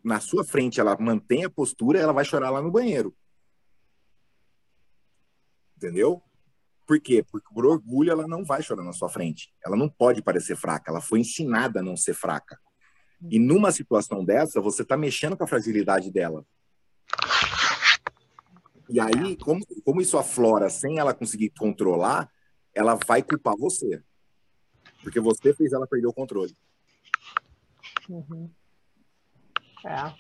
[0.03, 3.15] na sua frente ela mantém a postura, ela vai chorar lá no banheiro.
[5.75, 6.21] Entendeu?
[6.85, 7.23] Por quê?
[7.23, 9.53] Porque por orgulho ela não vai chorar na sua frente.
[9.65, 12.59] Ela não pode parecer fraca, ela foi ensinada a não ser fraca.
[13.29, 16.45] E numa situação dessa, você está mexendo com a fragilidade dela.
[18.89, 22.29] E aí, como, como isso aflora sem ela conseguir controlar,
[22.73, 24.01] ela vai culpar você.
[25.01, 26.55] Porque você fez ela perder o controle.
[28.09, 28.49] Uhum.
[29.85, 30.13] É.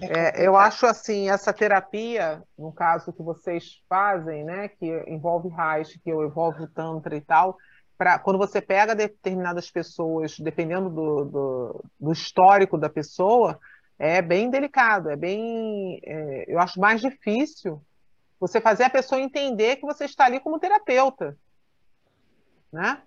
[0.00, 5.98] É, eu acho assim, essa terapia, no caso que vocês fazem, né, que envolve Reich,
[5.98, 7.58] que envolve o Tantra e tal,
[7.98, 13.60] pra, quando você pega determinadas pessoas, dependendo do, do, do histórico da pessoa,
[14.02, 16.00] é bem delicado, é bem.
[16.02, 17.80] É, eu acho mais difícil
[18.40, 21.38] você fazer a pessoa entender que você está ali como terapeuta.
[22.72, 23.00] Né?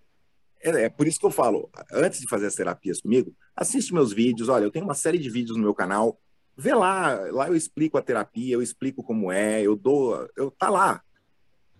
[0.63, 4.13] É, é, por isso que eu falo, antes de fazer as terapias comigo, assiste meus
[4.13, 4.47] vídeos.
[4.47, 6.17] Olha, eu tenho uma série de vídeos no meu canal.
[6.55, 10.29] Vê lá, lá eu explico a terapia, eu explico como é, eu dou.
[10.33, 11.01] Eu tá lá.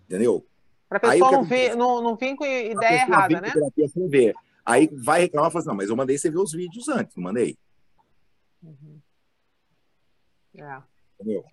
[0.04, 0.46] Entendeu?
[0.90, 3.50] Para a pessoa não, vir, não, não vir com ideia errada, né?
[3.50, 4.34] Terapia sem ver.
[4.62, 7.16] Aí vai reclamar e fala assim, não, mas eu mandei você ver os vídeos antes,
[7.16, 7.56] não mandei.
[8.62, 8.95] Uhum.
[10.56, 10.82] É.
[11.20, 11.44] Entendeu?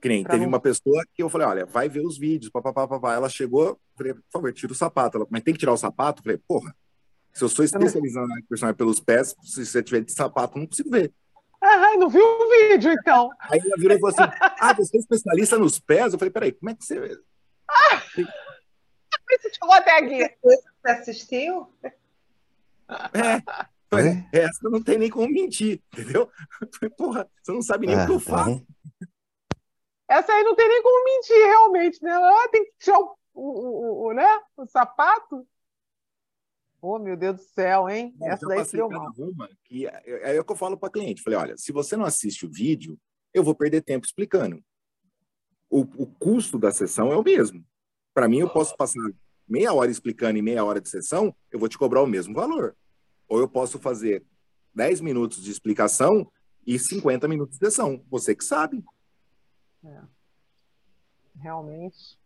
[0.00, 0.48] Que nem, teve não...
[0.48, 3.14] uma pessoa que eu falei, olha, vai ver os vídeos, papapá, papá.
[3.14, 5.18] Ela chegou, falei, por favor, tira o sapato.
[5.18, 6.20] Ela, mas tem que tirar o sapato?
[6.20, 6.74] Eu falei, porra,
[7.32, 10.90] se eu sou especializado na personagem pelos pés, se você tiver de sapato, não consigo
[10.90, 11.12] ver.
[11.62, 13.28] Ah, não viu o vídeo, então.
[13.38, 16.12] Aí ela virou e falou assim, ah, você é especialista nos pés?
[16.12, 17.20] Eu falei, peraí, como é que você...
[17.68, 18.02] Ah!
[19.38, 20.36] Você chegou até aqui.
[20.42, 21.72] Você assistiu?
[21.82, 21.92] É,
[23.98, 24.28] é?
[24.32, 26.30] Essa não tem nem como mentir, entendeu?
[26.96, 28.20] Porra, você não sabe nem é, o que eu é.
[28.20, 28.66] faço.
[30.08, 32.12] Essa aí não tem nem como mentir, realmente, né?
[32.12, 34.40] Ah, tem que tirar o, o, o, o, né?
[34.56, 35.46] o sapato.
[36.82, 38.14] Oh, meu Deus do céu, hein?
[38.16, 39.12] Bom, Essa daí deu mal.
[39.18, 41.22] Uma que é, é, é o que eu falo para cliente.
[41.22, 42.98] Falei, olha, se você não assiste o vídeo,
[43.34, 44.62] eu vou perder tempo explicando.
[45.68, 47.64] O, o custo da sessão é o mesmo.
[48.14, 49.00] Para mim, eu posso passar
[49.46, 52.76] meia hora explicando e meia hora de sessão, eu vou te cobrar o mesmo valor.
[53.30, 54.22] Ou eu posso fazer
[54.74, 56.30] 10 minutos de explicação
[56.66, 58.04] e 50 minutos de sessão.
[58.10, 58.84] Você que sabe.
[59.84, 60.00] É.
[61.40, 62.18] Realmente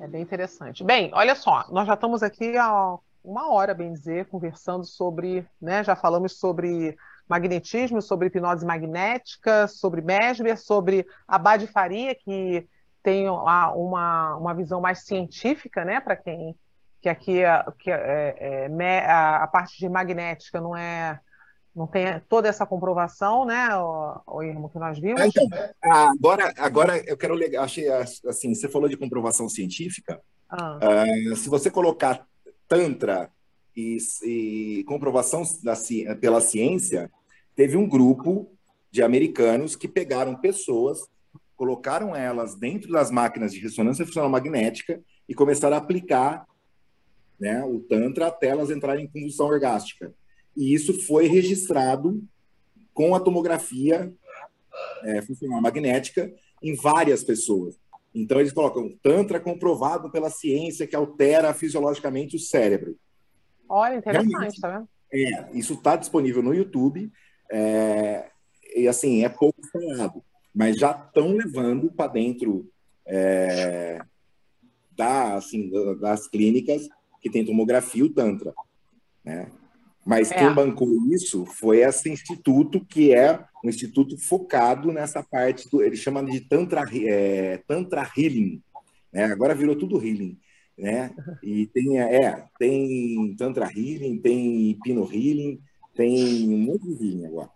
[0.00, 0.82] é bem interessante.
[0.82, 5.82] Bem, olha só, nós já estamos aqui há uma hora, bem dizer, conversando sobre, né?
[5.82, 6.96] Já falamos sobre
[7.28, 12.68] magnetismo, sobre hipnose magnética, sobre Mesmer, sobre Abad Faria, que
[13.02, 16.56] tem uma, uma visão mais científica, né, para quem
[17.04, 17.42] que aqui
[17.80, 21.20] que é, é, a, a, parte de magnética não é
[21.76, 25.20] não tem toda essa comprovação, né, o, o Irmo, que nós vimos.
[25.20, 25.48] Ah, então,
[25.82, 30.20] agora, agora eu quero achei assim, você falou de comprovação científica.
[30.48, 30.78] Ah.
[30.78, 32.24] Uh, se você colocar
[32.68, 33.28] tantra
[33.76, 35.74] e, e comprovação da,
[36.20, 37.10] pela ciência,
[37.56, 38.50] teve um grupo
[38.90, 41.00] de americanos que pegaram pessoas,
[41.56, 46.46] colocaram elas dentro das máquinas de ressonância funcional magnética e começaram a aplicar
[47.38, 50.14] né, o Tantra até elas entrarem em convulsão orgástica.
[50.56, 52.22] E isso foi registrado
[52.92, 54.12] com a tomografia
[55.02, 56.32] é, funcional magnética
[56.62, 57.78] em várias pessoas.
[58.14, 62.96] Então, eles colocam Tantra comprovado pela ciência que altera fisiologicamente o cérebro.
[63.68, 64.88] Olha, interessante, Realmente, tá vendo?
[65.12, 67.10] É, isso está disponível no YouTube.
[67.50, 68.30] É,
[68.76, 70.22] e assim, é pouco falado,
[70.54, 72.70] mas já estão levando para dentro
[73.06, 74.00] é,
[74.96, 75.70] da, assim,
[76.00, 76.88] das clínicas
[77.24, 78.52] que tem tomografia o Tantra.
[79.24, 79.50] Né?
[80.04, 80.36] Mas é.
[80.36, 85.96] quem bancou isso foi esse instituto, que é um instituto focado nessa parte, do, ele
[85.96, 88.62] chama de Tantra, é, tantra Healing.
[89.10, 89.24] Né?
[89.24, 90.38] Agora virou tudo Healing
[90.76, 91.14] né?
[91.42, 95.60] E tem, é, tem Tantra Healing, tem Pino Healing,
[95.94, 97.50] tem um monte de healing agora.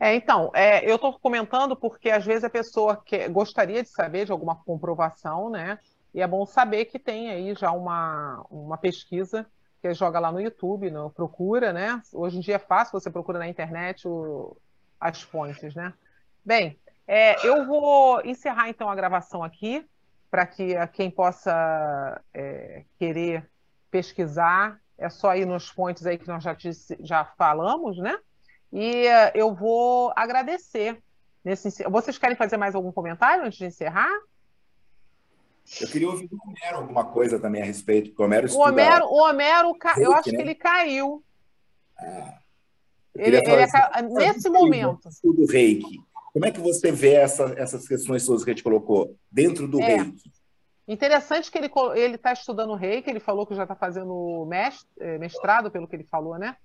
[0.00, 4.26] É, então, é, eu estou comentando porque às vezes a pessoa que gostaria de saber
[4.26, 5.78] de alguma comprovação, né?
[6.14, 9.44] E é bom saber que tem aí já uma, uma pesquisa
[9.82, 12.00] que joga lá no YouTube, no, procura, né?
[12.12, 14.56] Hoje em dia é fácil, você procura na internet o,
[14.98, 15.92] as fontes, né?
[16.44, 19.84] Bem, é, eu vou encerrar então a gravação aqui
[20.30, 23.48] para que quem possa é, querer
[23.90, 26.56] pesquisar, é só ir nos pontos aí que nós já,
[27.00, 28.16] já falamos, né?
[28.72, 31.00] E uh, eu vou agradecer.
[31.44, 31.84] Nesse...
[31.84, 34.10] Vocês querem fazer mais algum comentário antes de encerrar?
[35.80, 39.22] Eu queria ouvir do Homero alguma coisa também a respeito, o Homero O Homero, o
[39.22, 39.94] Homero ca...
[39.98, 40.36] eu acho né?
[40.36, 41.24] que ele caiu.
[41.98, 42.38] Ah,
[43.14, 44.02] ele, ele é...
[44.02, 45.08] Nesse momento.
[45.22, 46.00] Do reiki.
[46.32, 49.80] Como é que você vê essa, essas questões todas que a gente colocou dentro do
[49.80, 49.96] é.
[49.96, 50.32] reiki?
[50.86, 51.70] Interessante que ele
[52.16, 54.46] está estudando reiki, ele falou que já está fazendo
[55.00, 56.56] eh, mestrado, pelo que ele falou, né?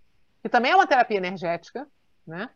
[0.41, 1.87] Que também é uma terapia energética,
[2.27, 2.49] né?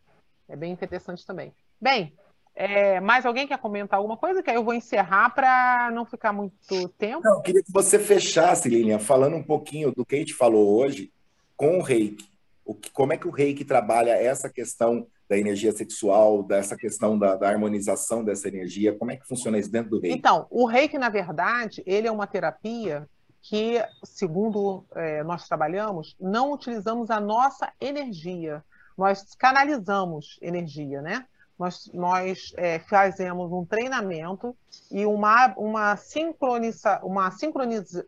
[0.46, 1.54] É bem interessante também.
[1.80, 2.14] Bem,
[2.56, 4.42] é, mais alguém quer comentar alguma coisa?
[4.42, 7.22] Que aí eu vou encerrar para não ficar muito tempo.
[7.24, 10.76] Não, eu queria que você fechasse, Lilian, falando um pouquinho do que a gente falou
[10.76, 11.12] hoje
[11.56, 12.28] com o reiki.
[12.64, 17.18] O que, como é que o reiki trabalha essa questão da energia sexual, dessa questão
[17.18, 18.94] da, da, harmonização dessa energia?
[18.94, 20.16] Como é que funciona isso dentro do reiki?
[20.16, 23.08] Então, o reiki, na verdade, ele é uma terapia
[23.42, 28.64] que, segundo é, nós trabalhamos, não utilizamos a nossa energia,
[28.96, 31.26] nós canalizamos energia, né?
[31.58, 34.56] Nós, nós é, fazemos um treinamento
[34.90, 38.04] e uma, uma, sincroniza, uma sincroniza,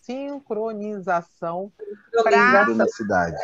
[0.00, 1.72] sincronização
[2.22, 2.66] para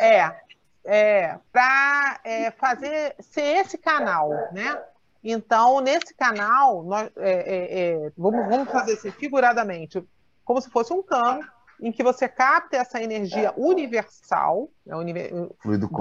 [0.01, 0.35] é,
[0.83, 4.77] é, para é, fazer ser esse canal, né?
[5.23, 10.05] Então, nesse canal, nós, é, é, é, vamos, vamos fazer assim, figuradamente,
[10.43, 11.43] como se fosse um cano
[11.81, 14.99] em que você capta essa energia universal, né, do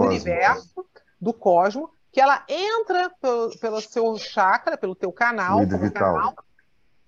[0.02, 0.86] universo,
[1.18, 6.36] do cosmo, que ela entra pelo, pelo seu chakra, pelo teu canal, pelo canal,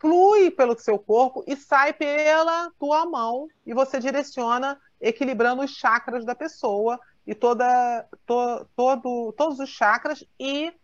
[0.01, 3.47] flui pelo seu corpo e sai pela tua mão.
[3.65, 10.25] E você direciona equilibrando os chakras da pessoa e toda, to, todo, todos os chakras.
[10.41, 10.75] E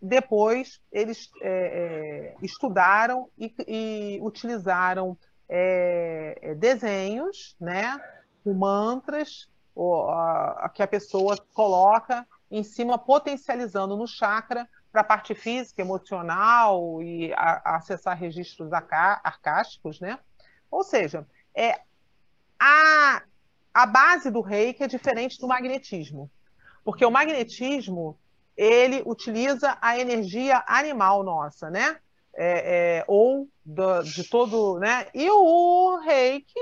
[0.00, 5.16] depois eles é, é, estudaram e, e utilizaram
[5.48, 7.98] é, é desenhos, né,
[8.44, 12.26] com mantras ou, a, que a pessoa coloca
[12.56, 18.72] em cima, potencializando no chakra para a parte física, emocional e a, a acessar registros
[18.72, 20.20] arcásticos, né?
[20.70, 21.80] Ou seja, é,
[22.58, 23.22] a,
[23.74, 26.30] a base do reiki é diferente do magnetismo,
[26.84, 28.16] porque o magnetismo
[28.56, 31.98] ele utiliza a energia animal nossa, né?
[32.36, 35.08] É, é, ou do, de todo, né?
[35.12, 36.60] E o reiki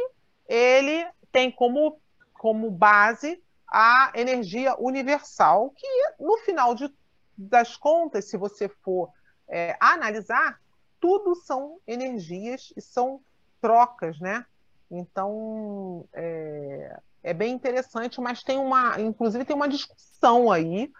[0.48, 2.00] ele tem como,
[2.32, 3.42] como base
[3.72, 5.86] a energia universal, que
[6.20, 6.92] no final de,
[7.36, 9.08] das contas, se você for
[9.48, 10.60] é, analisar,
[11.00, 13.20] tudo são energias e são
[13.62, 14.44] trocas, né?
[14.90, 20.92] Então, é, é bem interessante, mas tem uma, inclusive tem uma discussão aí.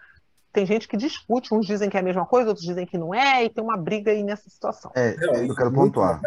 [0.51, 3.13] Tem gente que discute, uns dizem que é a mesma coisa, outros dizem que não
[3.13, 4.91] é, e tem uma briga aí nessa situação.
[4.95, 5.15] É,
[5.47, 6.21] eu quero pontuar.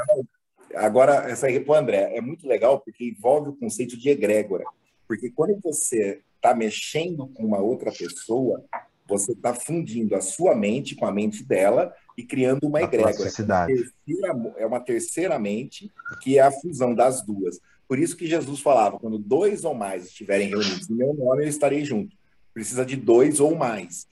[0.77, 4.65] Agora, essa aí, pô, André, é muito legal porque envolve o conceito de egrégora.
[5.09, 8.65] Porque quando você está mexendo com uma outra pessoa,
[9.09, 13.13] Você está fundindo a sua mente com a mente dela e criando uma egrégora.
[13.13, 17.61] É uma, terceira, é uma terceira mente, que é a fusão das duas.
[17.89, 21.49] Por isso que Jesus falava: quando dois ou mais estiverem reunidos em meu nome, eu
[21.49, 22.17] estarei junto.
[22.53, 24.07] Precisa de dois ou mais.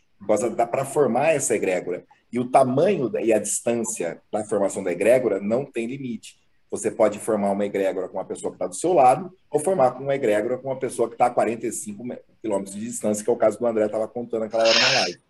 [0.70, 2.04] Para formar essa egrégora.
[2.32, 6.36] E o tamanho e a distância da formação da egrégora não tem limite.
[6.74, 9.92] Você pode formar uma egrégora com uma pessoa que está do seu lado, ou formar
[9.92, 12.02] com uma egrégora com uma pessoa que está a 45
[12.42, 15.20] quilômetros de distância, que é o caso do André estava contando aquela hora na live.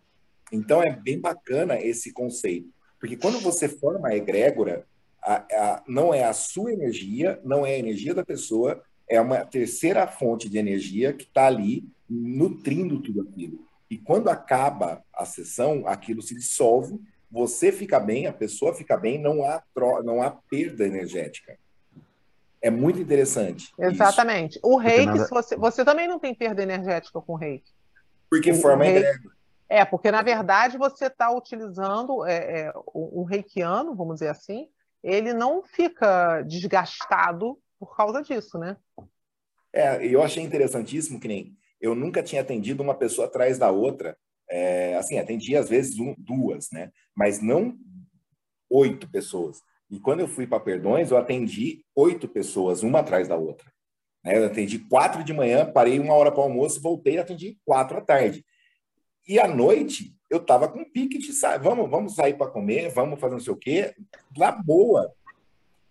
[0.51, 2.67] Então é bem bacana esse conceito,
[2.99, 4.87] porque quando você forma a egrégora,
[5.21, 9.45] a, a, não é a sua energia, não é a energia da pessoa, é uma
[9.45, 13.67] terceira fonte de energia que está ali nutrindo tudo aquilo.
[13.87, 19.21] E quando acaba a sessão, aquilo se dissolve você fica bem, a pessoa fica bem,
[19.21, 20.03] não há, tro...
[20.03, 21.57] não há perda energética.
[22.61, 23.71] É muito interessante.
[23.77, 24.57] Exatamente.
[24.57, 24.67] Isso.
[24.67, 25.27] O reiki, nada...
[25.27, 27.71] você, você também não tem perda energética com o reiki.
[28.29, 29.29] Porque o, forma o reiki...
[29.67, 34.67] É, porque na verdade você está utilizando é, é, o, o reikiano, vamos dizer assim,
[35.03, 38.77] ele não fica desgastado por causa disso, né?
[39.73, 44.17] É, eu achei interessantíssimo que nem eu nunca tinha atendido uma pessoa atrás da outra
[44.49, 46.91] é, assim, atendi às vezes um, duas, né?
[47.15, 47.77] Mas não
[48.69, 49.61] oito pessoas.
[49.89, 53.71] E quando eu fui para Perdões, eu atendi oito pessoas, uma atrás da outra.
[54.23, 54.37] Né?
[54.37, 58.01] Eu atendi quatro de manhã, parei uma hora para almoço, voltei e atendi quatro à
[58.01, 58.43] tarde.
[59.27, 61.31] E à noite, eu estava com pique de.
[61.61, 63.95] Vamos, vamos sair para comer, vamos fazer não sei o quê.
[64.37, 65.11] Lá boa.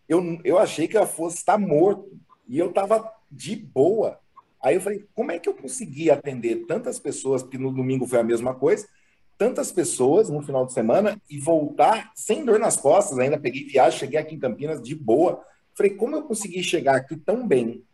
[0.08, 2.10] Eu, eu achei que eu fosse estar morto.
[2.46, 4.20] E eu estava de boa.
[4.64, 8.18] Aí eu falei, como é que eu consegui atender tantas pessoas, porque no domingo foi
[8.18, 8.88] a mesma coisa,
[9.36, 13.98] tantas pessoas no final de semana e voltar sem dor nas costas, ainda peguei viagem,
[13.98, 15.44] cheguei aqui em Campinas de boa.
[15.74, 17.84] Falei, como eu consegui chegar aqui tão bem?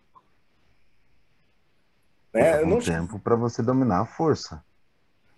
[2.33, 2.63] Né?
[2.63, 2.79] Um não...
[2.79, 4.63] tempo para você dominar a força.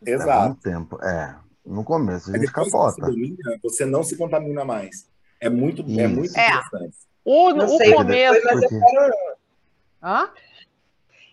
[0.04, 0.52] Exato.
[0.52, 1.34] um tempo, é.
[1.64, 3.00] No começo a gente capota.
[3.00, 5.08] Você, domina, você não se contamina mais.
[5.40, 6.46] É muito, é muito é.
[6.46, 6.96] interessante.
[7.24, 8.40] O, o começo.
[8.44, 9.14] Mas eu quero...
[10.02, 10.30] Hã?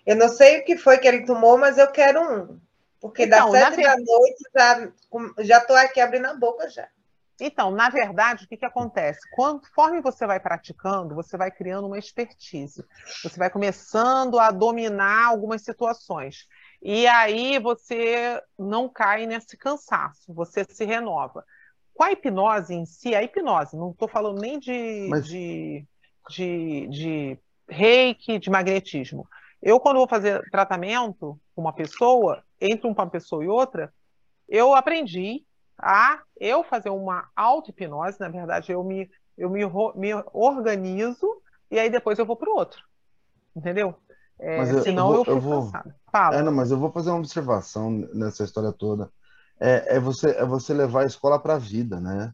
[0.06, 2.60] Eu não sei o que foi que ele tomou, mas eu quero um.
[3.00, 4.43] Porque então, das sete da noite
[5.39, 6.88] já estou aqui abrindo a boca já.
[7.39, 9.22] Então, na verdade, o que, que acontece?
[9.32, 12.84] Conforme você vai praticando, você vai criando uma expertise.
[13.24, 16.47] Você vai começando a dominar algumas situações.
[16.82, 21.45] E aí você não cai nesse cansaço, você se renova.
[21.93, 25.26] Com a hipnose em si, a hipnose, não estou falando nem de, Mas...
[25.26, 25.86] de,
[26.30, 27.38] de, de
[27.70, 29.28] reiki, de magnetismo.
[29.62, 33.93] Eu, quando vou fazer tratamento com uma pessoa, entre uma pessoa e outra,
[34.47, 35.45] eu aprendi
[35.78, 39.62] a eu fazer uma auto-hipnose, na verdade, eu me, eu me,
[39.95, 42.82] me organizo e aí depois eu vou para o outro.
[43.55, 43.95] Entendeu?
[44.39, 45.72] É, mas eu, senão eu, vou, eu vou...
[46.12, 46.36] Fala.
[46.36, 49.12] É, não, mas eu vou fazer uma observação nessa história toda.
[49.60, 52.34] É, é você, é você levar a escola para a vida, né?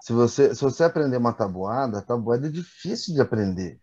[0.00, 3.80] Se você, se você aprender uma tabuada, a tabuada é difícil de aprender.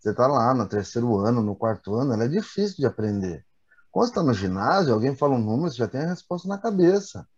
[0.00, 3.44] Você está lá no terceiro ano, no quarto ano, ela é difícil de aprender.
[3.92, 6.56] Quando você está no ginásio, alguém fala um número, você já tem a resposta na
[6.56, 7.28] cabeça.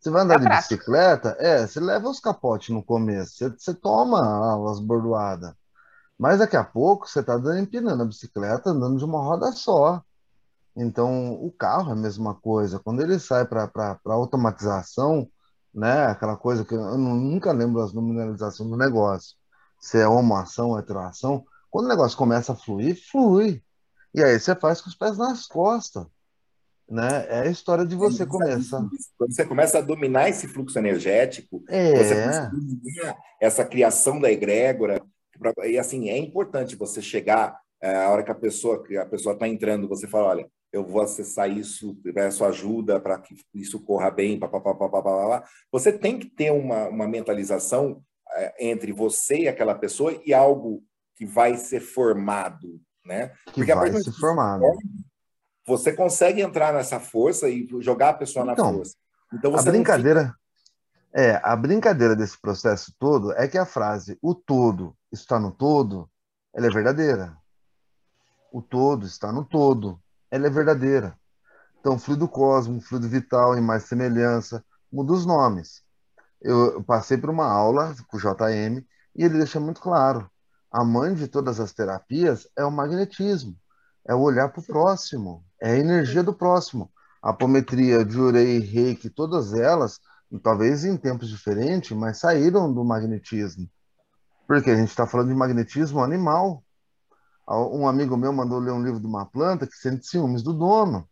[0.00, 0.74] Você vai andar é de prática.
[0.74, 5.54] bicicleta, é, você leva os capotes no começo, você, você toma as bordoadas.
[6.18, 10.02] Mas daqui a pouco você está empinando a bicicleta, andando de uma roda só.
[10.76, 12.80] Então, o carro é a mesma coisa.
[12.80, 13.70] Quando ele sai para
[14.06, 15.28] automatização,
[15.72, 19.36] né, aquela coisa que eu nunca lembro as nominalizações do negócio,
[19.80, 23.62] se é homoação ou heteroação, quando o negócio começa a fluir, flui.
[24.12, 26.04] E aí você faz com os pés nas costas.
[26.88, 27.26] Né?
[27.28, 28.84] É a história de você começar.
[29.16, 31.96] Quando você começa a dominar esse fluxo energético, é.
[31.96, 35.00] você começa essa criação da egrégora.
[35.64, 39.34] E assim, é importante você chegar é, a hora que a pessoa que a pessoa
[39.34, 44.10] está entrando, você fala, olha, eu vou acessar isso, peço ajuda para que isso corra
[44.10, 48.02] bem, papapá, Você tem que ter uma, uma mentalização
[48.32, 50.82] é, entre você e aquela pessoa e algo
[51.20, 53.28] que vai ser formado, né?
[53.44, 54.64] Que Porque vai ser formado.
[55.66, 58.96] Você consegue entrar nessa força e jogar a pessoa então, na força.
[59.30, 60.36] Então a brincadeira fica...
[61.12, 66.08] é a brincadeira desse processo todo é que a frase "o todo está no todo"
[66.54, 67.36] ela é verdadeira.
[68.50, 70.00] O todo está no todo,
[70.30, 71.18] ela é verdadeira.
[71.78, 75.82] Então, fluido cosmo, fluido vital, em mais semelhança, muda os nomes.
[76.40, 78.82] Eu passei por uma aula com o JM
[79.14, 80.30] e ele deixa muito claro
[80.72, 83.56] a mãe de todas as terapias é o magnetismo,
[84.06, 86.90] é o olhar para o próximo, é a energia do próximo.
[87.22, 89.98] A apometria, Jurei, Reiki, todas elas,
[90.42, 93.68] talvez em tempos diferentes, mas saíram do magnetismo.
[94.46, 96.62] Porque a gente está falando de magnetismo animal.
[97.48, 101.06] Um amigo meu mandou ler um livro de uma planta que sente ciúmes do dono.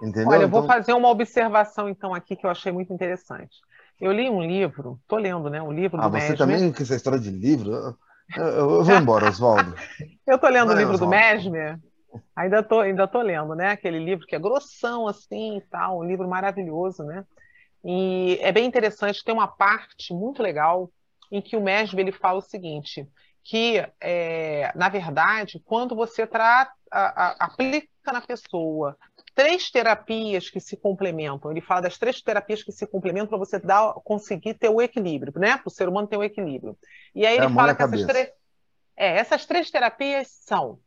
[0.00, 0.28] Entendeu?
[0.28, 3.56] Olha, eu vou Então, fazer uma observação então aqui que eu achei muito interessante.
[4.00, 5.60] Eu li um livro, estou lendo, né?
[5.60, 6.38] Um livro ah, do você Mesmer.
[6.38, 7.96] também com essa história de livro?
[8.36, 9.74] Eu, eu- vou embora, Oswaldo.
[10.26, 11.16] Eu estou lendo o Vai, livro do Oswaldo.
[11.16, 11.78] Mesmer.
[12.36, 13.70] Ainda tô, ainda tô lendo, né?
[13.70, 17.24] Aquele livro que é grossão assim e tal, um livro maravilhoso, né?
[17.84, 20.90] E é bem interessante, tem uma parte muito legal
[21.30, 23.06] em que o Mesmer ele fala o seguinte,
[23.44, 28.96] que é, na verdade, quando você trata, a- a- aplica na pessoa
[29.38, 33.56] três terapias que se complementam, ele fala das três terapias que se complementam para você
[33.60, 35.56] dar, conseguir ter o equilíbrio, né?
[35.56, 36.76] Para o ser humano ter o equilíbrio.
[37.14, 38.32] E aí É ele fala que essas três,
[38.96, 40.80] é, essas três terapias são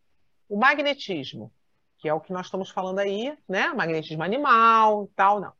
[0.50, 1.50] o magnetismo,
[1.98, 3.70] que é o que nós estamos falando aí, né?
[3.70, 5.54] Magnetismo animal e tal, não.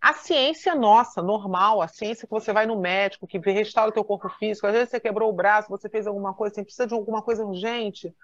[0.00, 4.04] A ciência nossa, normal, a ciência que você vai no médico, que restaura o teu
[4.04, 6.94] corpo físico, às vezes você quebrou o braço, você fez alguma coisa, você precisa de
[6.94, 8.14] alguma coisa urgente,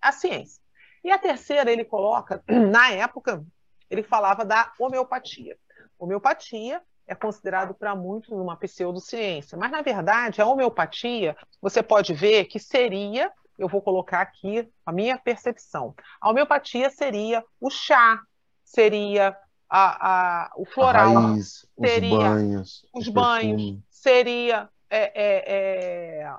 [0.00, 0.61] a ciência.
[1.04, 3.44] E a terceira, ele coloca, na época,
[3.90, 5.56] ele falava da homeopatia.
[5.98, 12.46] Homeopatia é considerado para muitos uma pseudociência, mas na verdade a homeopatia você pode ver
[12.46, 18.20] que seria, eu vou colocar aqui a minha percepção, a homeopatia seria o chá,
[18.64, 19.36] seria
[19.68, 26.36] a, a, o A floral, raiz, os seria banhos, os banhos, seria é, é, é.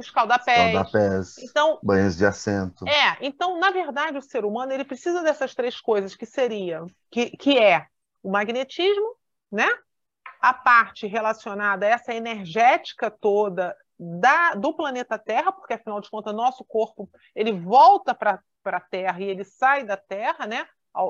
[0.00, 0.72] Os calda-pés,
[1.38, 2.86] Então, banhos de assento.
[2.88, 7.30] é, então, na verdade, o ser humano ele precisa dessas três coisas que seria, que,
[7.36, 7.86] que é
[8.22, 9.14] o magnetismo,
[9.50, 9.68] né?
[10.40, 16.34] A parte relacionada a essa energética toda da, do planeta Terra, porque afinal de contas
[16.34, 20.66] nosso corpo ele volta para a Terra e ele sai da Terra, né?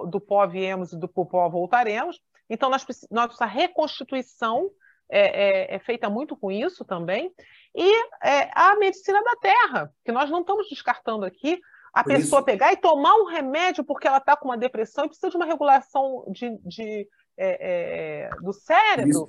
[0.09, 2.21] Do pó viemos e do pó voltaremos.
[2.49, 4.69] Então, nós, nossa reconstituição
[5.11, 7.33] é, é- é feita muito com isso também.
[7.75, 7.93] E
[8.23, 11.61] é, a medicina da Terra, que nós não estamos descartando aqui,
[11.93, 15.05] a Por pessoa isso- pegar e tomar um remédio porque ela está com uma depressão
[15.05, 19.29] e precisa de uma regulação de, de, é, é, do cérebro.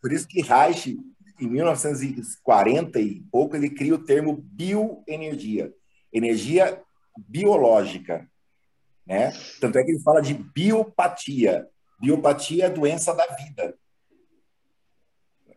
[0.00, 0.96] Por isso que Reich,
[1.40, 5.72] em 1940 e pouco, ele cria o termo bioenergia,
[6.12, 6.80] energia
[7.18, 8.28] biológica,
[9.06, 9.32] né?
[9.60, 11.66] Tanto é que ele fala de biopatia.
[12.00, 13.74] Biopatia é a doença da vida.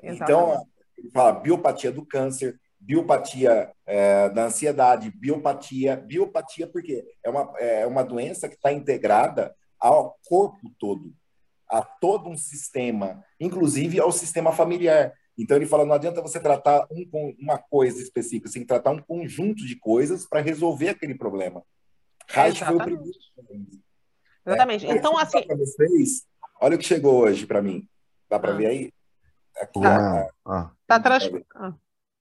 [0.02, 0.66] Então,
[0.98, 5.98] ele fala biopatia do câncer, biopatia é, da ansiedade, biopatia.
[5.98, 11.14] Biopatia porque é uma, é uma doença que está integrada ao corpo todo,
[11.70, 15.14] a todo um sistema, inclusive ao sistema familiar.
[15.38, 18.92] Então, ele fala, não adianta você tratar um, uma coisa específica, você tem que tratar
[18.92, 21.64] um conjunto de coisas para resolver aquele problema.
[22.28, 23.12] Reich foi o primeiro.
[24.46, 24.86] Exatamente.
[24.86, 26.26] É, Então, assim, vocês,
[26.62, 27.88] olha o que chegou hoje para mim.
[28.30, 28.58] Dá para Ah.
[28.58, 28.94] ver aí?
[29.60, 30.52] Aqui, Ah, ó.
[30.52, 30.72] ah.
[30.88, 31.30] tá trans...
[31.56, 31.74] ah,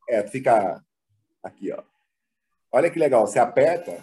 [0.08, 0.82] É, fica
[1.42, 1.82] aqui, ó.
[2.72, 3.96] Olha que legal, você aperta,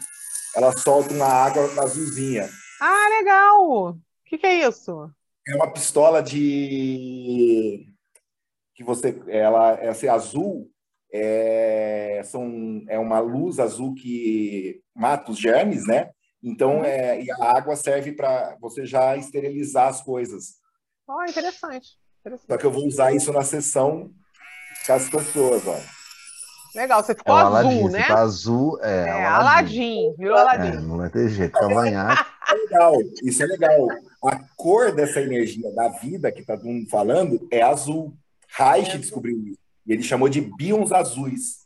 [0.55, 2.49] ela solta uma água azulzinha.
[2.81, 3.89] Ah, legal!
[3.89, 5.11] O que, que é isso?
[5.47, 7.85] É uma pistola de
[8.73, 10.69] que você, ela, essa é azul,
[11.13, 16.11] é, são, é uma luz azul que mata os germes, né?
[16.43, 20.59] Então, é, e a água serve para você já esterilizar as coisas.
[21.07, 21.97] Oh, interessante.
[22.47, 24.11] Só que eu vou usar isso na sessão
[24.85, 25.79] com as pessoas, ó.
[26.75, 28.01] Legal, você É ficou o azul, Aladim, né?
[28.01, 30.77] você tá azul, é, É, Aladim, virou É, Aladim.
[30.81, 32.25] não vai ter jeito, cavanhaque.
[32.49, 33.87] É legal, isso é legal.
[34.25, 38.13] A cor dessa energia da vida que tá todo mundo falando é azul.
[38.49, 39.59] Reich descobriu isso.
[39.87, 41.59] E ele chamou de bions azuis.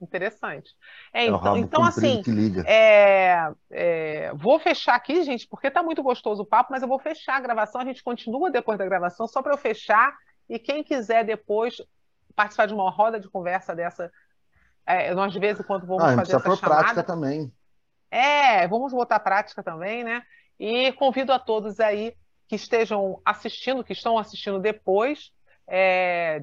[0.00, 0.70] Interessante.
[1.12, 2.22] É, É então, rabo então assim,
[2.66, 6.98] é, é, vou fechar aqui, gente, porque tá muito gostoso o papo, mas eu vou
[6.98, 7.80] fechar a gravação.
[7.80, 10.14] A gente continua depois da gravação, só para eu fechar.
[10.48, 11.76] E quem quiser depois
[12.34, 14.10] participar de uma roda de conversa dessa,
[14.86, 17.02] é, nós de vez em quando vamos Ah, fazer essa pôr prática chamada.
[17.02, 17.52] também.
[18.10, 20.22] É, vamos botar prática também, né?
[20.58, 22.14] E convido a todos aí
[22.48, 25.30] que estejam assistindo, que estão assistindo depois,
[25.66, 26.42] é,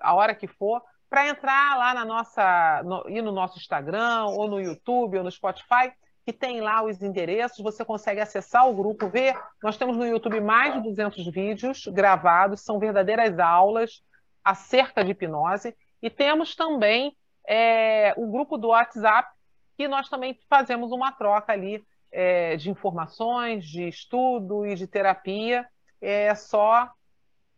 [0.00, 0.82] a hora que for,
[1.14, 5.30] para entrar lá na nossa, no, ir no nosso Instagram, ou no YouTube, ou no
[5.30, 5.92] Spotify,
[6.26, 9.40] que tem lá os endereços, você consegue acessar o grupo, ver.
[9.62, 14.02] Nós temos no YouTube mais de 200 vídeos gravados, são verdadeiras aulas
[14.42, 19.30] acerca de hipnose, e temos também é, o grupo do WhatsApp,
[19.76, 25.64] que nós também fazemos uma troca ali é, de informações, de estudo e de terapia.
[26.00, 26.90] É só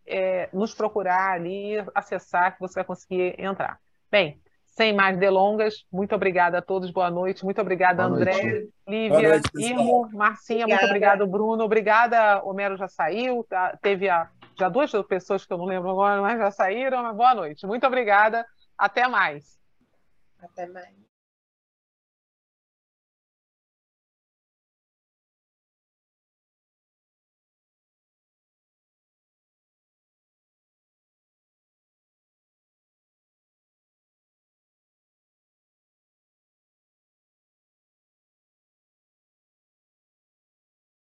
[0.07, 3.79] é, nos procurar ali, acessar, que você vai conseguir entrar.
[4.11, 8.71] Bem, sem mais delongas, muito obrigada a todos, boa noite, muito obrigada, Boa André, noite.
[8.87, 9.51] Lívia, noite.
[9.57, 10.87] Irmo, Marcinha, muito Obrigada.
[10.87, 13.77] obrigado, Bruno, obrigada, Homero já saiu, tá?
[13.81, 14.29] teve a,
[14.59, 17.87] já duas pessoas que eu não lembro agora, mas já saíram, mas boa noite, muito
[17.87, 18.47] obrigada,
[18.77, 19.59] até mais.
[20.43, 21.16] Até mais.